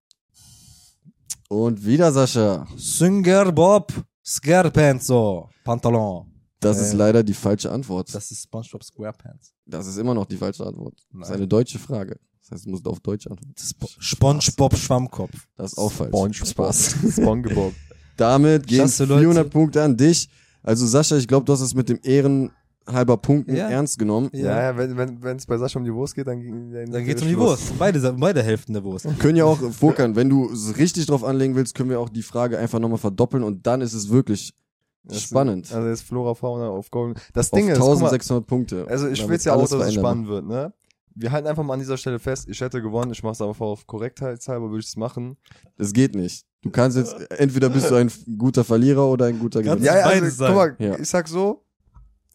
Und 1.48 1.84
wieder 1.84 2.10
Sascha. 2.12 2.66
Singer 2.76 3.52
Bob 3.52 3.92
Scarpenzo 4.24 5.50
Pantalon. 5.64 6.26
Das 6.60 6.78
Äh. 6.78 6.82
ist 6.82 6.92
leider 6.94 7.22
die 7.22 7.34
falsche 7.34 7.70
Antwort. 7.70 8.14
Das 8.14 8.30
ist 8.30 8.42
SpongeBob 8.44 8.82
SquarePants. 8.84 9.52
Das 9.66 9.86
ist 9.86 9.98
immer 9.98 10.14
noch 10.14 10.26
die 10.26 10.36
falsche 10.36 10.64
Antwort. 10.66 10.94
Das 11.10 11.22
ist 11.22 11.28
Nein. 11.30 11.36
eine 11.38 11.48
deutsche 11.48 11.78
Frage. 11.78 12.18
Das 12.40 12.52
heißt, 12.52 12.66
du 12.66 12.70
musst 12.70 12.86
auf 12.86 13.00
Deutsch 13.00 13.26
antworten. 13.26 13.54
Spo- 13.58 13.96
SpongeBob 13.98 14.76
Schwammkopf. 14.76 15.46
Das 15.56 15.72
ist 15.72 15.78
auch 15.78 15.92
falsch. 15.92 16.10
SpongeBob. 16.10 16.48
Spaß. 16.48 16.94
SpongeBob. 17.14 17.72
Damit 18.16 18.66
gehen 18.66 18.78
Klasse, 18.78 19.04
Leute. 19.04 19.20
400 19.20 19.50
Punkte 19.50 19.82
an 19.82 19.96
dich. 19.96 20.28
Also 20.62 20.86
Sascha, 20.86 21.16
ich 21.16 21.26
glaube, 21.28 21.44
du 21.44 21.52
hast 21.52 21.60
es 21.60 21.74
mit 21.74 21.88
dem 21.88 21.98
ehrenhalber 22.02 23.16
Punkten 23.16 23.54
Ja. 23.56 23.68
ernst 23.68 23.98
genommen. 23.98 24.28
Ja, 24.32 24.62
ja, 24.62 24.76
wenn 24.76 24.96
wenn 24.96 25.22
wenn, 25.22 25.36
es 25.36 25.46
bei 25.46 25.56
Sascha 25.58 25.78
um 25.78 25.84
die 25.84 25.92
Wurst 25.94 26.14
geht, 26.14 26.26
dann, 26.26 26.72
dann, 26.72 26.90
Dann 26.90 27.04
geht's 27.04 27.22
um 27.22 27.28
die 27.28 27.38
Wurst. 27.38 27.76
Beide, 27.78 28.12
beide 28.12 28.42
Hälften 28.42 28.72
der 28.72 28.84
Wurst. 28.84 29.06
Können 29.18 29.36
ja 29.36 29.44
auch, 29.44 29.58
Furkan, 29.72 30.14
wenn 30.16 30.28
du 30.28 30.50
es 30.52 30.76
richtig 30.78 31.06
drauf 31.06 31.24
anlegen 31.24 31.54
willst, 31.56 31.74
können 31.74 31.90
wir 31.90 32.00
auch 32.00 32.08
die 32.08 32.22
Frage 32.22 32.58
einfach 32.58 32.78
nochmal 32.78 32.98
verdoppeln 32.98 33.42
und 33.42 33.66
dann 33.66 33.80
ist 33.80 33.92
es 33.94 34.08
wirklich 34.10 34.52
Das 35.04 35.16
ist- 35.18 35.22
spannend. 35.24 35.72
Also 35.72 35.88
jetzt 35.88 36.02
Flora 36.02 36.34
Fauna 36.34 36.68
auf 36.68 36.90
Golden. 36.90 37.18
Das 37.34 37.52
Auf 37.52 37.58
Ding 37.58 37.68
ist, 37.68 37.78
guck 37.78 37.88
mal, 38.00 38.08
1600 38.10 38.46
Punkte. 38.46 38.86
also 38.88 39.08
ich 39.08 39.20
will 39.22 39.30
wird 39.30 39.44
ja 39.44 39.54
auch, 39.54 39.62
dass 39.68 39.72
es 39.88 39.94
spannend 39.94 40.28
wird, 40.28 40.46
ne? 40.46 40.72
Wir 41.14 41.32
halten 41.32 41.46
einfach 41.46 41.62
mal 41.62 41.74
an 41.74 41.80
dieser 41.80 41.96
Stelle 41.96 42.18
fest, 42.18 42.48
ich 42.48 42.60
hätte 42.60 42.80
gewonnen, 42.82 43.12
ich 43.12 43.22
mach's 43.22 43.40
aber 43.40 43.54
auf 43.58 43.86
Korrektheitshalber, 43.86 44.70
würde 44.70 44.80
ich 44.80 44.86
es 44.86 44.96
machen. 44.96 45.36
Das 45.76 45.92
geht 45.92 46.14
nicht. 46.14 46.44
Du 46.62 46.70
kannst 46.70 46.96
jetzt, 46.96 47.14
entweder 47.30 47.68
bist 47.68 47.90
du 47.90 47.96
ein 47.96 48.10
guter 48.38 48.64
Verlierer 48.64 49.06
oder 49.08 49.26
ein 49.26 49.38
guter 49.38 49.62
Gewinner. 49.62 49.82
Ja, 49.84 49.98
ja, 49.98 50.06
also, 50.06 50.46
guck 50.46 50.54
mal, 50.54 50.76
Ja. 50.78 50.98
ich 50.98 51.08
sag 51.08 51.28
so, 51.28 51.64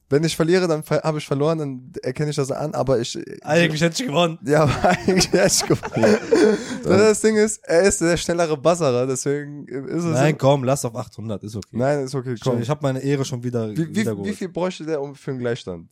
wenn 0.10 0.24
ich 0.24 0.36
verliere, 0.38 0.68
dann 0.68 0.84
habe 1.04 1.18
ich 1.18 1.28
verloren, 1.28 1.58
dann 1.58 1.92
erkenne 2.02 2.30
ich 2.30 2.38
das 2.38 2.50
an, 2.50 2.74
aber 2.74 3.00
ich. 3.00 3.20
Eigentlich 3.44 3.82
hätte 3.82 4.02
ich 4.02 4.08
gewonnen. 4.08 4.40
Ja, 4.46 4.64
aber 4.64 4.90
eigentlich 4.90 5.32
hätte 5.34 5.48
ich 5.48 5.66
gewonnen. 5.66 6.18
Das 6.84 7.20
Ding 7.20 7.36
ist, 7.36 7.60
er 7.64 7.82
ist 7.82 8.00
der 8.00 8.16
schnellere 8.16 8.56
Basserer, 8.56 9.06
deswegen 9.06 9.68
ist 9.68 10.06
es. 10.06 10.14
Nein, 10.14 10.38
komm, 10.38 10.64
lass 10.64 10.86
auf 10.86 10.96
800. 10.96 11.44
Ist 11.44 11.58
okay. 11.58 11.68
Nein, 11.72 12.00
ist 12.06 12.16
okay, 12.16 12.36
komm. 12.42 12.58
Ich, 12.58 12.64
ich 12.64 12.70
habe 12.70 12.80
meine 12.82 13.00
Ehre 13.00 13.26
schon 13.26 13.44
wieder, 13.44 13.70
wie, 13.72 13.90
wie, 13.90 13.96
wieder 13.96 14.24
wie 14.24 14.34
viel 14.34 14.48
bräuchte 14.48 14.86
der 14.86 15.02
um 15.02 15.14
für 15.16 15.32
einen 15.32 15.40
Gleichstand? 15.42 15.90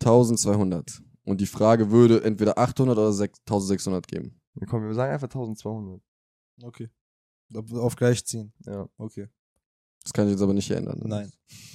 1200. 0.00 1.02
Und 1.24 1.40
die 1.40 1.46
Frage 1.46 1.90
würde 1.90 2.24
entweder 2.24 2.58
800 2.58 2.96
oder 2.98 3.10
6- 3.10 3.40
1600 3.46 4.06
geben. 4.08 4.40
Ja, 4.54 4.66
komm, 4.66 4.86
wir 4.86 4.94
sagen 4.94 5.12
einfach 5.12 5.28
1200. 5.28 6.00
Okay. 6.62 6.88
Auf- 7.54 7.96
gleich 7.96 8.24
ziehen. 8.24 8.52
Ja. 8.64 8.88
Okay. 8.96 9.28
Das 10.02 10.12
kann 10.12 10.26
ich 10.26 10.32
jetzt 10.32 10.42
aber 10.42 10.54
nicht 10.54 10.70
ändern. 10.70 11.00
Nein. 11.04 11.32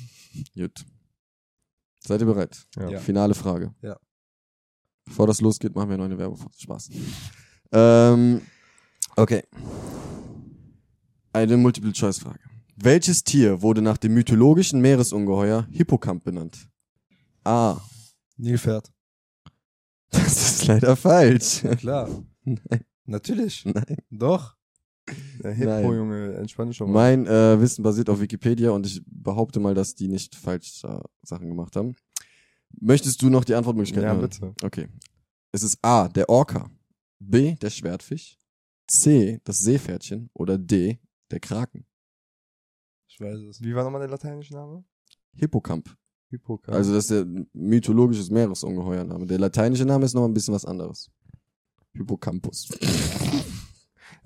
Gut. 0.55 0.85
Seid 1.99 2.21
ihr 2.21 2.25
bereit? 2.27 2.65
Ja. 2.75 2.89
Ja. 2.89 2.99
Finale 2.99 3.33
Frage. 3.33 3.73
Ja. 3.81 3.97
Bevor 5.05 5.27
das 5.27 5.41
losgeht, 5.41 5.75
machen 5.75 5.89
wir 5.89 5.97
noch 5.97 6.05
eine 6.05 6.17
Werbung. 6.17 6.39
Spaß. 6.57 6.89
Ähm, 7.71 8.41
okay. 9.15 9.43
Eine 11.33 11.57
Multiple-Choice-Frage. 11.57 12.39
Welches 12.77 13.23
Tier 13.23 13.61
wurde 13.61 13.81
nach 13.81 13.97
dem 13.97 14.13
mythologischen 14.13 14.81
Meeresungeheuer 14.81 15.67
Hippocamp 15.71 16.23
benannt? 16.23 16.67
A. 17.43 17.79
Nilpferd. 18.37 18.91
Das 20.23 20.51
ist 20.51 20.67
leider 20.67 20.95
falsch. 20.95 21.63
Ja, 21.63 21.75
klar. 21.75 22.09
Nein. 22.43 22.85
Natürlich. 23.05 23.65
Nein. 23.65 23.97
Doch. 24.09 24.55
Der 25.43 25.53
Hippo, 25.53 25.69
Nein. 25.69 25.83
Junge, 25.85 26.33
entspann 26.35 26.67
dich 26.67 26.77
schon 26.77 26.91
mal. 26.91 27.15
Mein 27.15 27.27
äh, 27.27 27.59
Wissen 27.61 27.83
basiert 27.83 28.09
auf 28.09 28.19
Wikipedia 28.19 28.71
und 28.71 28.85
ich 28.87 29.03
behaupte 29.05 29.59
mal, 29.59 29.75
dass 29.75 29.93
die 29.93 30.07
nicht 30.07 30.35
falsch 30.35 30.83
äh, 30.83 30.99
Sachen 31.21 31.49
gemacht 31.49 31.75
haben. 31.75 31.95
Möchtest 32.81 33.21
du 33.21 33.29
noch 33.29 33.43
die 33.43 33.53
Antwortmöglichkeit 33.53 34.03
ja, 34.03 34.15
hören? 34.15 34.21
bitte. 34.21 34.53
Okay. 34.63 34.87
Es 35.51 35.63
ist 35.63 35.77
A, 35.83 36.07
der 36.07 36.27
Orca, 36.27 36.69
B, 37.19 37.55
der 37.55 37.69
Schwertfisch, 37.69 38.37
C, 38.87 39.39
das 39.43 39.59
Seepferdchen 39.59 40.29
oder 40.33 40.57
D, 40.57 40.99
der 41.31 41.39
Kraken. 41.39 41.85
Ich 43.07 43.19
weiß 43.19 43.39
es. 43.41 43.61
Wie 43.61 43.73
war 43.73 43.83
nochmal 43.83 44.01
der 44.01 44.09
lateinische 44.09 44.53
Name? 44.53 44.83
Hippocamp. 45.37 45.95
Hippocamp. 46.29 46.75
Also 46.75 46.93
das 46.93 47.09
ist 47.09 47.11
der 47.11 47.25
mythologisches 47.53 48.29
Meeresungeheuername. 48.29 49.25
Der 49.25 49.39
lateinische 49.39 49.85
Name 49.85 50.05
ist 50.05 50.13
noch 50.13 50.25
ein 50.25 50.33
bisschen 50.33 50.53
was 50.53 50.65
anderes. 50.65 51.09
Hippocampus. 51.93 52.69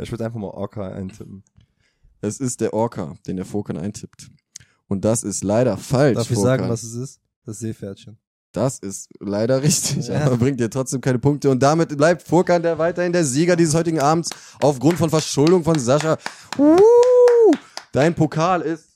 Ich 0.02 0.12
würde 0.12 0.26
einfach 0.26 0.40
mal 0.40 0.48
Orca 0.48 0.88
eintippen. 0.90 1.44
Es 2.22 2.40
ist 2.40 2.62
der 2.62 2.74
Orca, 2.74 3.16
den 3.28 3.36
der 3.36 3.46
Fokan 3.46 3.78
eintippt. 3.78 4.30
Und 4.88 5.06
das 5.06 5.24
ist 5.24 5.44
leider 5.44 5.78
falsch. 5.78 6.16
Darf 6.16 6.30
ich 6.32 6.36
Furkan. 6.36 6.60
sagen, 6.60 6.70
was 6.70 6.84
es 6.84 6.96
ist? 6.96 7.20
Das 7.46 7.60
Seepferdchen. 7.60 8.18
Das 8.52 8.80
ist 8.80 9.10
leider 9.20 9.62
richtig, 9.62 10.08
Ja. 10.08 10.22
aber 10.26 10.38
bringt 10.38 10.60
dir 10.60 10.70
trotzdem 10.70 11.02
keine 11.02 11.20
Punkte. 11.20 11.50
Und 11.52 11.62
damit 11.62 11.96
bleibt 11.96 12.24
Furkan 12.24 12.64
der 12.64 12.78
weiterhin 12.80 13.14
der 13.14 13.24
Sieger 13.24 13.56
dieses 13.56 13.76
heutigen 13.76 14.00
Abends 14.00 14.30
aufgrund 14.62 14.98
von 14.98 15.10
Verschuldung 15.10 15.64
von 15.64 15.78
Sascha. 15.78 16.18
Uh, 16.58 16.78
dein 17.92 18.16
Pokal 18.16 18.62
ist 18.62 18.89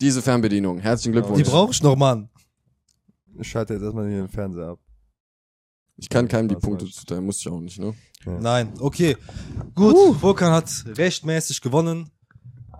diese 0.00 0.22
Fernbedienung. 0.22 0.78
Herzlichen 0.78 1.12
Die 1.14 1.20
Glückwunsch. 1.20 1.48
brauche 1.48 1.72
ich 1.72 1.82
noch, 1.82 1.96
Mann. 1.96 2.28
Ich 3.38 3.48
schalte 3.48 3.74
jetzt 3.74 3.82
erstmal 3.82 4.08
hier 4.08 4.18
den 4.18 4.28
Fernseher 4.28 4.68
ab. 4.68 4.78
ich 5.96 6.08
kann 6.08 6.26
keinem 6.28 6.48
die 6.48 6.56
Punkte 6.56 6.86
zuteilen, 6.86 7.24
muss 7.24 7.38
ich 7.40 7.48
auch 7.48 7.60
nicht, 7.60 7.78
ne? 7.78 7.94
Ja. 8.24 8.38
Nein, 8.40 8.72
okay. 8.80 9.16
Gut, 9.74 10.20
Vulkan 10.22 10.50
hat 10.52 10.68
rechtmäßig 10.96 11.60
gewonnen. 11.60 12.10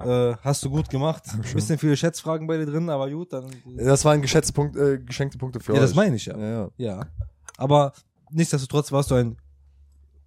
Äh, 0.01 0.35
hast 0.43 0.63
du 0.65 0.71
gut 0.71 0.91
gemacht. 0.91 1.23
Bisschen 1.55 1.79
viele 1.79 1.97
Schätzfragen 1.97 2.47
bei 2.47 2.59
dir 2.59 2.67
drin, 2.67 2.91
aber 2.91 3.11
gut, 3.11 3.33
dann. 3.33 3.47
Das 3.77 4.05
waren 4.05 4.21
geschätzte 4.21 4.53
Punkt, 4.53 4.77
äh, 4.77 4.99
geschenkte 4.99 5.39
Punkte 5.39 5.61
für 5.61 5.73
Ja, 5.73 5.79
euch. 5.79 5.87
das 5.87 5.95
meine 5.95 6.17
ich 6.17 6.27
ja. 6.27 6.37
Ja, 6.37 6.49
ja. 6.51 6.71
Ja. 6.77 7.07
Aber 7.57 7.93
nichtsdestotrotz 8.31 8.93
warst 8.93 9.11
du 9.11 9.15
ein 9.15 9.37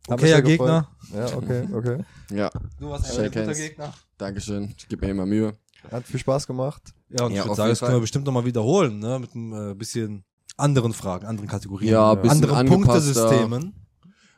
okayer 0.07 0.41
Gegner. 0.41 0.89
gefreut. 1.11 1.29
Ja, 1.29 1.37
okay, 1.37 1.67
okay. 1.73 2.03
Ja, 2.31 2.49
Du 2.79 2.89
warst 2.89 3.19
ein 3.19 3.25
guter. 3.25 3.53
Gegner. 3.53 3.93
Dankeschön. 4.17 4.73
Ich 4.77 4.87
gebe 4.87 5.05
mir 5.05 5.11
immer 5.11 5.25
Mühe. 5.27 5.55
Hat 5.91 6.05
viel 6.05 6.19
Spaß 6.19 6.47
gemacht. 6.47 6.81
Ja, 7.09 7.25
und 7.25 7.33
Ja, 7.33 7.41
ich 7.41 7.45
würde 7.45 7.55
sagen, 7.55 7.69
das 7.69 7.79
können 7.79 7.93
wir 7.93 8.01
bestimmt 8.01 8.25
nochmal 8.25 8.45
wiederholen, 8.45 8.99
ne? 8.99 9.19
Mit 9.19 9.33
ein 9.35 9.71
äh, 9.71 9.73
bisschen 9.75 10.23
anderen 10.57 10.93
Fragen, 10.93 11.25
anderen 11.25 11.49
Kategorien. 11.49 11.91
Ja, 11.91 12.13
bisschen 12.15 12.43
anderen 12.43 12.55
angepasster. 12.55 13.27
Punktesystemen. 13.27 13.73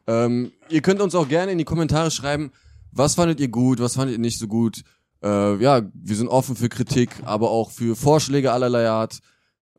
Ähm, 0.07 0.51
ihr 0.69 0.81
könnt 0.81 1.01
uns 1.01 1.15
auch 1.15 1.27
gerne 1.27 1.51
in 1.51 1.57
die 1.57 1.63
Kommentare 1.63 2.11
schreiben, 2.11 2.51
was 2.91 3.15
fandet 3.15 3.39
ihr 3.39 3.47
gut, 3.47 3.79
was 3.79 3.95
fandet 3.95 4.15
ihr 4.15 4.19
nicht 4.19 4.39
so 4.39 4.47
gut. 4.47 4.83
Äh, 5.23 5.61
ja, 5.61 5.81
wir 5.93 6.15
sind 6.15 6.27
offen 6.27 6.55
für 6.55 6.69
Kritik, 6.69 7.09
aber 7.23 7.51
auch 7.51 7.71
für 7.71 7.95
Vorschläge 7.95 8.51
allerlei 8.51 8.89
Art. 8.89 9.19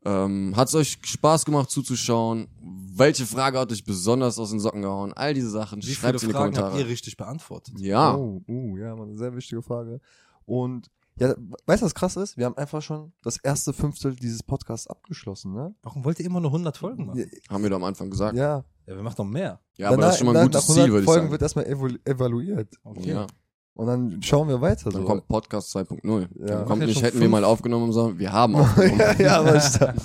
Ähm, 0.05 0.53
Hat 0.55 0.67
es 0.67 0.75
euch 0.75 0.97
Spaß 1.01 1.45
gemacht 1.45 1.69
zuzuschauen? 1.69 2.47
Welche 2.95 3.25
Frage 3.25 3.59
hat 3.59 3.71
euch 3.71 3.83
besonders 3.83 4.37
aus 4.37 4.49
den 4.49 4.59
Socken 4.59 4.81
gehauen? 4.81 5.13
All 5.13 5.33
diese 5.33 5.49
Sachen. 5.49 5.79
Wie 5.79 5.85
viele 5.85 5.95
Schreibt 5.95 6.23
in 6.23 6.29
die 6.29 6.33
Fragen 6.33 6.45
habt 6.45 6.57
ihr 6.57 6.61
Kommentare. 6.61 6.89
richtig 6.89 7.17
beantwortet? 7.17 7.79
Ja. 7.79 8.15
Oh, 8.15 8.41
uh, 8.47 8.77
ja, 8.77 8.95
Mann, 8.95 9.15
sehr 9.15 9.35
wichtige 9.35 9.61
Frage. 9.61 10.01
Und 10.45 10.89
ja, 11.19 11.35
weißt 11.65 11.81
du, 11.81 11.85
was 11.85 11.93
krass 11.95 12.15
ist? 12.17 12.37
Wir 12.37 12.45
haben 12.45 12.57
einfach 12.57 12.81
schon 12.81 13.13
das 13.23 13.37
erste 13.37 13.71
Fünftel 13.73 14.15
dieses 14.15 14.41
Podcasts 14.43 14.87
abgeschlossen, 14.87 15.53
ne? 15.53 15.73
Warum 15.83 16.03
wollt 16.05 16.19
ihr 16.19 16.25
immer 16.25 16.39
nur 16.39 16.49
100 16.51 16.75
Folgen 16.77 17.05
machen? 17.05 17.19
Ja, 17.19 17.25
Haben 17.49 17.63
wir 17.63 17.69
doch 17.69 17.77
am 17.77 17.83
Anfang 17.83 18.09
gesagt. 18.09 18.35
ja. 18.37 18.63
Ja, 18.85 18.95
wir 18.97 19.03
machen 19.03 19.15
doch 19.15 19.23
mehr. 19.23 19.61
Ja, 19.77 19.87
aber 19.87 19.97
das 19.97 20.15
ist 20.15 20.17
schon 20.19 20.27
mal 20.27 20.35
ein 20.35 20.47
gutes 20.47 20.67
nach 20.67 20.73
Ziel, 20.75 20.83
100 20.83 20.91
würde 20.91 20.99
ich 21.03 21.05
Folgen 21.05 21.21
sagen. 21.21 21.31
wird 21.31 21.41
erstmal 21.41 21.65
evalu 21.67 21.97
evaluiert. 22.03 22.75
Okay. 22.83 23.09
Ja. 23.11 23.27
Und 23.75 23.87
dann 23.87 24.21
schauen 24.21 24.49
wir 24.49 24.59
weiter. 24.59 24.89
Dann 24.89 25.03
so. 25.03 25.07
kommt 25.07 25.25
Podcast 25.29 25.73
2.0. 25.73 26.27
Ja. 26.41 26.45
Dann 26.47 26.65
kommt 26.65 26.81
Ja, 26.81 26.87
nicht, 26.87 26.95
schon 26.95 27.03
hätten 27.05 27.15
wir 27.19 27.21
fünf. 27.21 27.31
mal 27.31 27.43
aufgenommen, 27.45 27.93
sondern 27.93 28.19
wir 28.19 28.33
haben 28.33 28.55
aufgenommen. 28.57 28.99
ja, 28.99 29.13
ja, 29.13 29.39
aber 29.39 29.57
stark. 29.61 29.95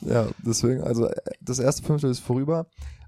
ja, 0.00 0.28
deswegen, 0.46 0.82
also 0.82 1.06
äh, 1.06 1.14
das 1.40 1.58
erste 1.58 1.82
Fünftel 1.82 2.10
ist 2.10 2.20
vorüber. 2.20 2.66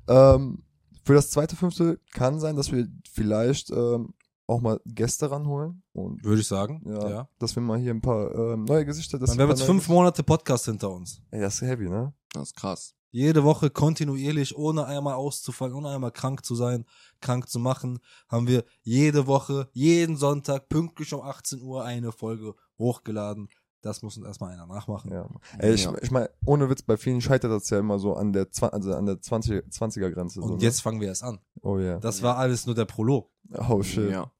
Ähm, 0.08 0.62
für 1.04 1.14
das 1.14 1.30
zweite 1.30 1.56
Fünftel 1.56 2.00
kann 2.12 2.40
sein, 2.40 2.56
dass 2.56 2.70
wir 2.72 2.86
vielleicht 3.10 3.70
ähm, 3.70 4.14
auch 4.46 4.60
mal 4.60 4.80
Gäste 4.84 5.30
ranholen 5.30 5.82
und 5.92 6.22
Würde 6.24 6.40
ich 6.40 6.46
sagen. 6.46 6.82
ja, 6.86 7.08
Ja. 7.08 7.28
dass 7.38 7.54
wir 7.56 7.62
mal 7.62 7.78
hier 7.78 7.92
ein 7.94 8.00
paar 8.00 8.34
ähm, 8.34 8.64
neue 8.64 8.84
Gesichter. 8.84 9.18
dass 9.18 9.30
Dann, 9.30 9.38
wir 9.38 9.44
haben 9.44 9.50
jetzt 9.50 9.62
fünf 9.62 9.88
Monate 9.88 10.22
Podcast 10.22 10.66
hinter 10.66 10.90
uns. 10.90 11.20
Ey, 11.30 11.40
das 11.40 11.54
ist 11.56 11.62
heavy, 11.62 11.88
ne? 11.88 12.12
Das 12.32 12.44
ist 12.48 12.56
krass. 12.56 12.94
Jede 13.10 13.44
Woche 13.44 13.70
kontinuierlich, 13.70 14.56
ohne 14.58 14.86
einmal 14.86 15.14
auszufallen, 15.14 15.72
ohne 15.74 15.88
einmal 15.88 16.10
krank 16.10 16.44
zu 16.44 16.56
sein, 16.56 16.84
krank 17.20 17.48
zu 17.48 17.60
machen, 17.60 18.00
haben 18.28 18.48
wir 18.48 18.64
jede 18.82 19.28
Woche, 19.28 19.68
jeden 19.72 20.16
Sonntag 20.16 20.68
pünktlich 20.68 21.14
um 21.14 21.20
18 21.22 21.62
Uhr 21.62 21.84
eine 21.84 22.10
Folge 22.10 22.54
hochgeladen. 22.76 23.48
Das 23.84 24.00
muss 24.02 24.16
uns 24.16 24.26
erstmal 24.26 24.52
einer 24.52 24.66
nachmachen. 24.66 25.12
Ja. 25.12 25.28
Ey, 25.58 25.74
ich, 25.74 25.84
Ja. 25.84 25.94
ich 26.00 26.10
meine, 26.10 26.30
ohne 26.46 26.70
Witz, 26.70 26.82
bei 26.82 26.96
vielen 26.96 27.20
scheitert 27.20 27.50
das 27.52 27.68
ja 27.70 27.78
immer 27.78 27.98
so 27.98 28.14
an 28.14 28.32
der, 28.32 28.48
also 28.72 28.94
an 28.94 29.04
der 29.06 29.20
20, 29.20 29.64
20er 29.70 30.10
Grenze. 30.10 30.40
so, 30.40 30.46
Und 30.46 30.56
ne? 30.58 30.62
jetzt 30.62 30.80
fangen 30.80 31.00
wir 31.00 31.08
erst 31.08 31.22
an. 31.22 31.38
Oh 31.60 31.78
ja. 31.78 31.98
Das 31.98 32.22
war 32.22 32.38
alles 32.38 32.64
nur 32.66 32.74
der 32.74 32.86
Prolog. 32.86 33.30
Oh 33.68 33.82
shit. 33.82 34.10
Ja. 34.10 34.30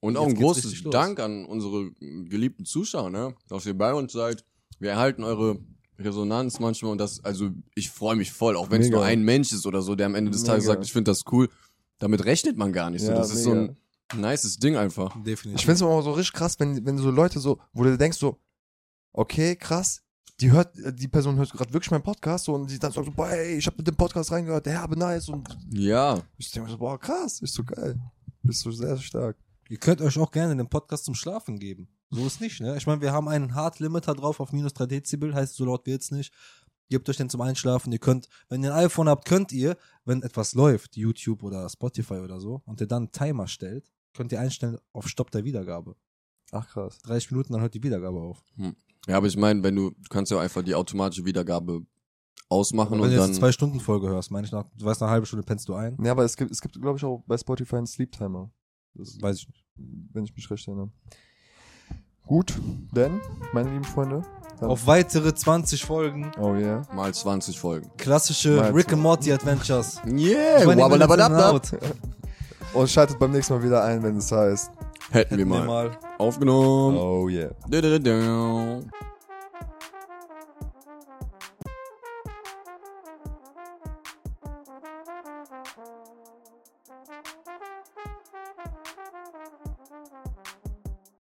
Und 0.00 0.16
auch 0.16 0.26
ein 0.26 0.34
großes. 0.34 0.82
Dank 0.90 1.20
an 1.20 1.46
unsere 1.46 1.90
geliebten 2.00 2.64
Zuschauer, 2.64 3.08
ne? 3.10 3.34
dass 3.48 3.64
ihr 3.66 3.78
bei 3.78 3.94
uns 3.94 4.12
seid. 4.12 4.44
Wir 4.78 4.90
erhalten 4.90 5.22
eure 5.24 5.58
Resonanz 5.98 6.58
manchmal 6.60 6.92
und 6.92 6.98
das, 6.98 7.24
also 7.24 7.50
ich 7.74 7.88
freue 7.90 8.16
mich 8.16 8.32
voll, 8.32 8.56
auch 8.56 8.70
wenn 8.70 8.80
es 8.80 8.88
Mega. 8.88 8.98
nur 8.98 9.06
ein 9.06 9.22
Mensch 9.22 9.52
ist 9.52 9.64
oder 9.66 9.80
so, 9.82 9.94
der 9.94 10.06
am 10.06 10.14
Ende 10.16 10.30
des 10.32 10.42
Mega. 10.42 10.52
Tages 10.54 10.66
sagt, 10.66 10.84
ich 10.84 10.92
finde 10.92 11.10
das 11.12 11.22
cool. 11.30 11.48
Damit 11.98 12.24
rechnet 12.24 12.56
man 12.56 12.72
gar 12.72 12.90
nicht. 12.90 13.02
so. 13.02 13.12
Ja, 13.12 13.16
Das 13.18 13.32
ist 13.32 13.44
so 13.44 13.54
mega. 13.54 13.74
ein 14.12 14.20
nices 14.20 14.56
Ding 14.56 14.76
einfach. 14.76 15.14
Definitiv. 15.22 15.54
Ich 15.60 15.64
finde 15.64 15.74
es 15.76 15.80
immer 15.82 16.02
so 16.02 16.10
richtig 16.12 16.32
krass, 16.34 16.58
wenn, 16.58 16.84
wenn 16.84 16.98
so 16.98 17.10
Leute 17.10 17.38
so, 17.38 17.58
wo 17.72 17.84
du 17.84 17.96
denkst 17.96 18.18
so, 18.18 18.38
okay, 19.12 19.56
krass, 19.56 20.02
die 20.40 20.50
hört, 20.50 20.74
die 20.76 21.08
Person 21.08 21.36
hört 21.36 21.52
gerade 21.52 21.72
wirklich 21.72 21.90
meinen 21.90 22.02
Podcast 22.02 22.46
so, 22.46 22.54
und 22.54 22.70
die 22.70 22.78
dann 22.78 22.92
sagt 22.92 23.06
so, 23.06 23.12
boah, 23.12 23.30
ey, 23.30 23.56
ich 23.56 23.66
habe 23.66 23.76
mit 23.78 23.86
dem 23.86 23.96
Podcast 23.96 24.32
reingehört, 24.32 24.66
der 24.66 24.80
habe 24.80 24.98
nice 24.98 25.28
und 25.28 25.48
Ja, 25.70 26.20
ich 26.36 26.50
denke 26.50 26.66
mir 26.66 26.72
so, 26.72 26.78
boah, 26.78 26.98
krass, 26.98 27.40
ist 27.40 27.54
so 27.54 27.62
geil. 27.64 27.98
Ist 28.44 28.60
so 28.60 28.72
sehr 28.72 28.96
stark. 28.98 29.36
Ihr 29.68 29.78
könnt 29.78 30.00
euch 30.02 30.18
auch 30.18 30.30
gerne 30.30 30.56
den 30.56 30.68
Podcast 30.68 31.04
zum 31.04 31.14
Schlafen 31.14 31.58
geben. 31.58 31.88
So 32.10 32.26
ist 32.26 32.40
nicht, 32.40 32.60
ne? 32.60 32.76
Ich 32.76 32.86
meine, 32.86 33.00
wir 33.00 33.12
haben 33.12 33.28
einen 33.28 33.54
Hard 33.54 33.78
Limiter 33.78 34.14
drauf 34.14 34.40
auf 34.40 34.52
minus 34.52 34.74
3 34.74 34.86
Dezibel, 34.86 35.32
heißt 35.32 35.54
so 35.54 35.64
laut 35.64 35.86
wird's 35.86 36.10
nicht. 36.10 36.34
Gebt 36.90 37.08
euch 37.08 37.16
den 37.16 37.30
zum 37.30 37.40
Einschlafen. 37.40 37.90
Ihr 37.92 38.00
könnt, 38.00 38.28
wenn 38.48 38.62
ihr 38.62 38.74
ein 38.74 38.84
iPhone 38.84 39.08
habt, 39.08 39.24
könnt 39.26 39.52
ihr, 39.52 39.78
wenn 40.04 40.22
etwas 40.22 40.52
läuft, 40.52 40.96
YouTube 40.96 41.42
oder 41.42 41.66
Spotify 41.70 42.14
oder 42.14 42.38
so, 42.38 42.60
und 42.66 42.80
ihr 42.80 42.86
dann 42.86 43.04
einen 43.04 43.12
Timer 43.12 43.46
stellt, 43.46 43.90
könnt 44.12 44.32
ihr 44.32 44.40
einstellen 44.40 44.76
auf 44.92 45.08
Stopp 45.08 45.30
der 45.30 45.44
Wiedergabe. 45.44 45.96
Ach 46.52 46.68
krass. 46.68 46.98
30 46.98 47.30
Minuten, 47.32 47.54
dann 47.54 47.62
hört 47.62 47.74
die 47.74 47.82
Wiedergabe 47.82 48.20
auf. 48.20 48.44
ja, 49.08 49.16
aber 49.16 49.26
ich 49.26 49.36
meine, 49.36 49.62
wenn 49.62 49.74
du, 49.74 49.90
du 49.90 50.08
kannst 50.10 50.30
ja 50.30 50.38
einfach 50.38 50.62
die 50.62 50.74
automatische 50.74 51.24
Wiedergabe 51.24 51.80
ausmachen 52.50 52.92
wenn 52.92 53.00
und 53.00 53.06
du 53.06 53.12
jetzt 53.12 53.20
dann. 53.20 53.30
eine 53.30 53.38
zwei 53.38 53.50
Stunden 53.52 53.80
Folge 53.80 54.08
hörst, 54.08 54.30
meine 54.30 54.46
ich 54.46 54.52
nach, 54.52 54.64
du 54.76 54.84
weißt, 54.84 55.00
nach 55.00 55.06
einer 55.08 55.14
halben 55.14 55.26
Stunde 55.26 55.44
pennst 55.44 55.68
du 55.68 55.74
ein. 55.74 55.96
Ja, 56.04 56.12
aber 56.12 56.24
es 56.24 56.36
gibt, 56.36 56.50
es 56.50 56.60
gibt, 56.60 56.80
glaube 56.80 56.98
ich, 56.98 57.04
auch 57.04 57.24
bei 57.26 57.36
Spotify 57.38 57.76
einen 57.76 57.86
Sleep 57.86 58.12
Timer. 58.12 58.50
Das, 58.94 59.20
Weiß 59.20 59.38
ich 59.38 59.48
nicht. 59.48 59.64
wenn 60.12 60.24
ich 60.24 60.34
mich 60.36 60.50
recht 60.50 60.68
erinnere. 60.68 60.90
Gut, 62.26 62.52
denn, 62.94 63.20
meine 63.52 63.70
lieben 63.70 63.84
Freunde. 63.84 64.22
Dann, 64.60 64.70
Auf 64.70 64.86
weitere 64.86 65.34
20 65.34 65.84
Folgen, 65.84 66.30
oh 66.38 66.54
yeah. 66.54 66.82
Mal 66.94 67.12
20 67.12 67.58
Folgen. 67.58 67.90
klassische 67.96 68.56
Mal 68.56 68.70
Rick 68.70 68.92
and 68.92 69.02
Morty 69.02 69.32
Adventures. 69.32 70.00
Yeah, 70.06 70.62
20 70.62 70.78
wabba 70.78 70.98
dabba 70.98 71.16
dabba. 71.16 71.60
Und 72.74 72.88
schaltet 72.88 73.18
beim 73.18 73.32
nächsten 73.32 73.54
Mal 73.54 73.62
wieder 73.62 73.82
ein, 73.82 74.02
wenn 74.02 74.18
es 74.18 74.30
heißt. 74.30 74.70
Hätten 75.12 75.36
wir 75.36 75.38
Hätten 75.38 75.38
wir 75.38 75.46
mal 75.46 75.66
mal. 75.66 75.90
aufgenommen. 76.18 76.96
Oh 76.98 77.28
yeah. 77.28 77.50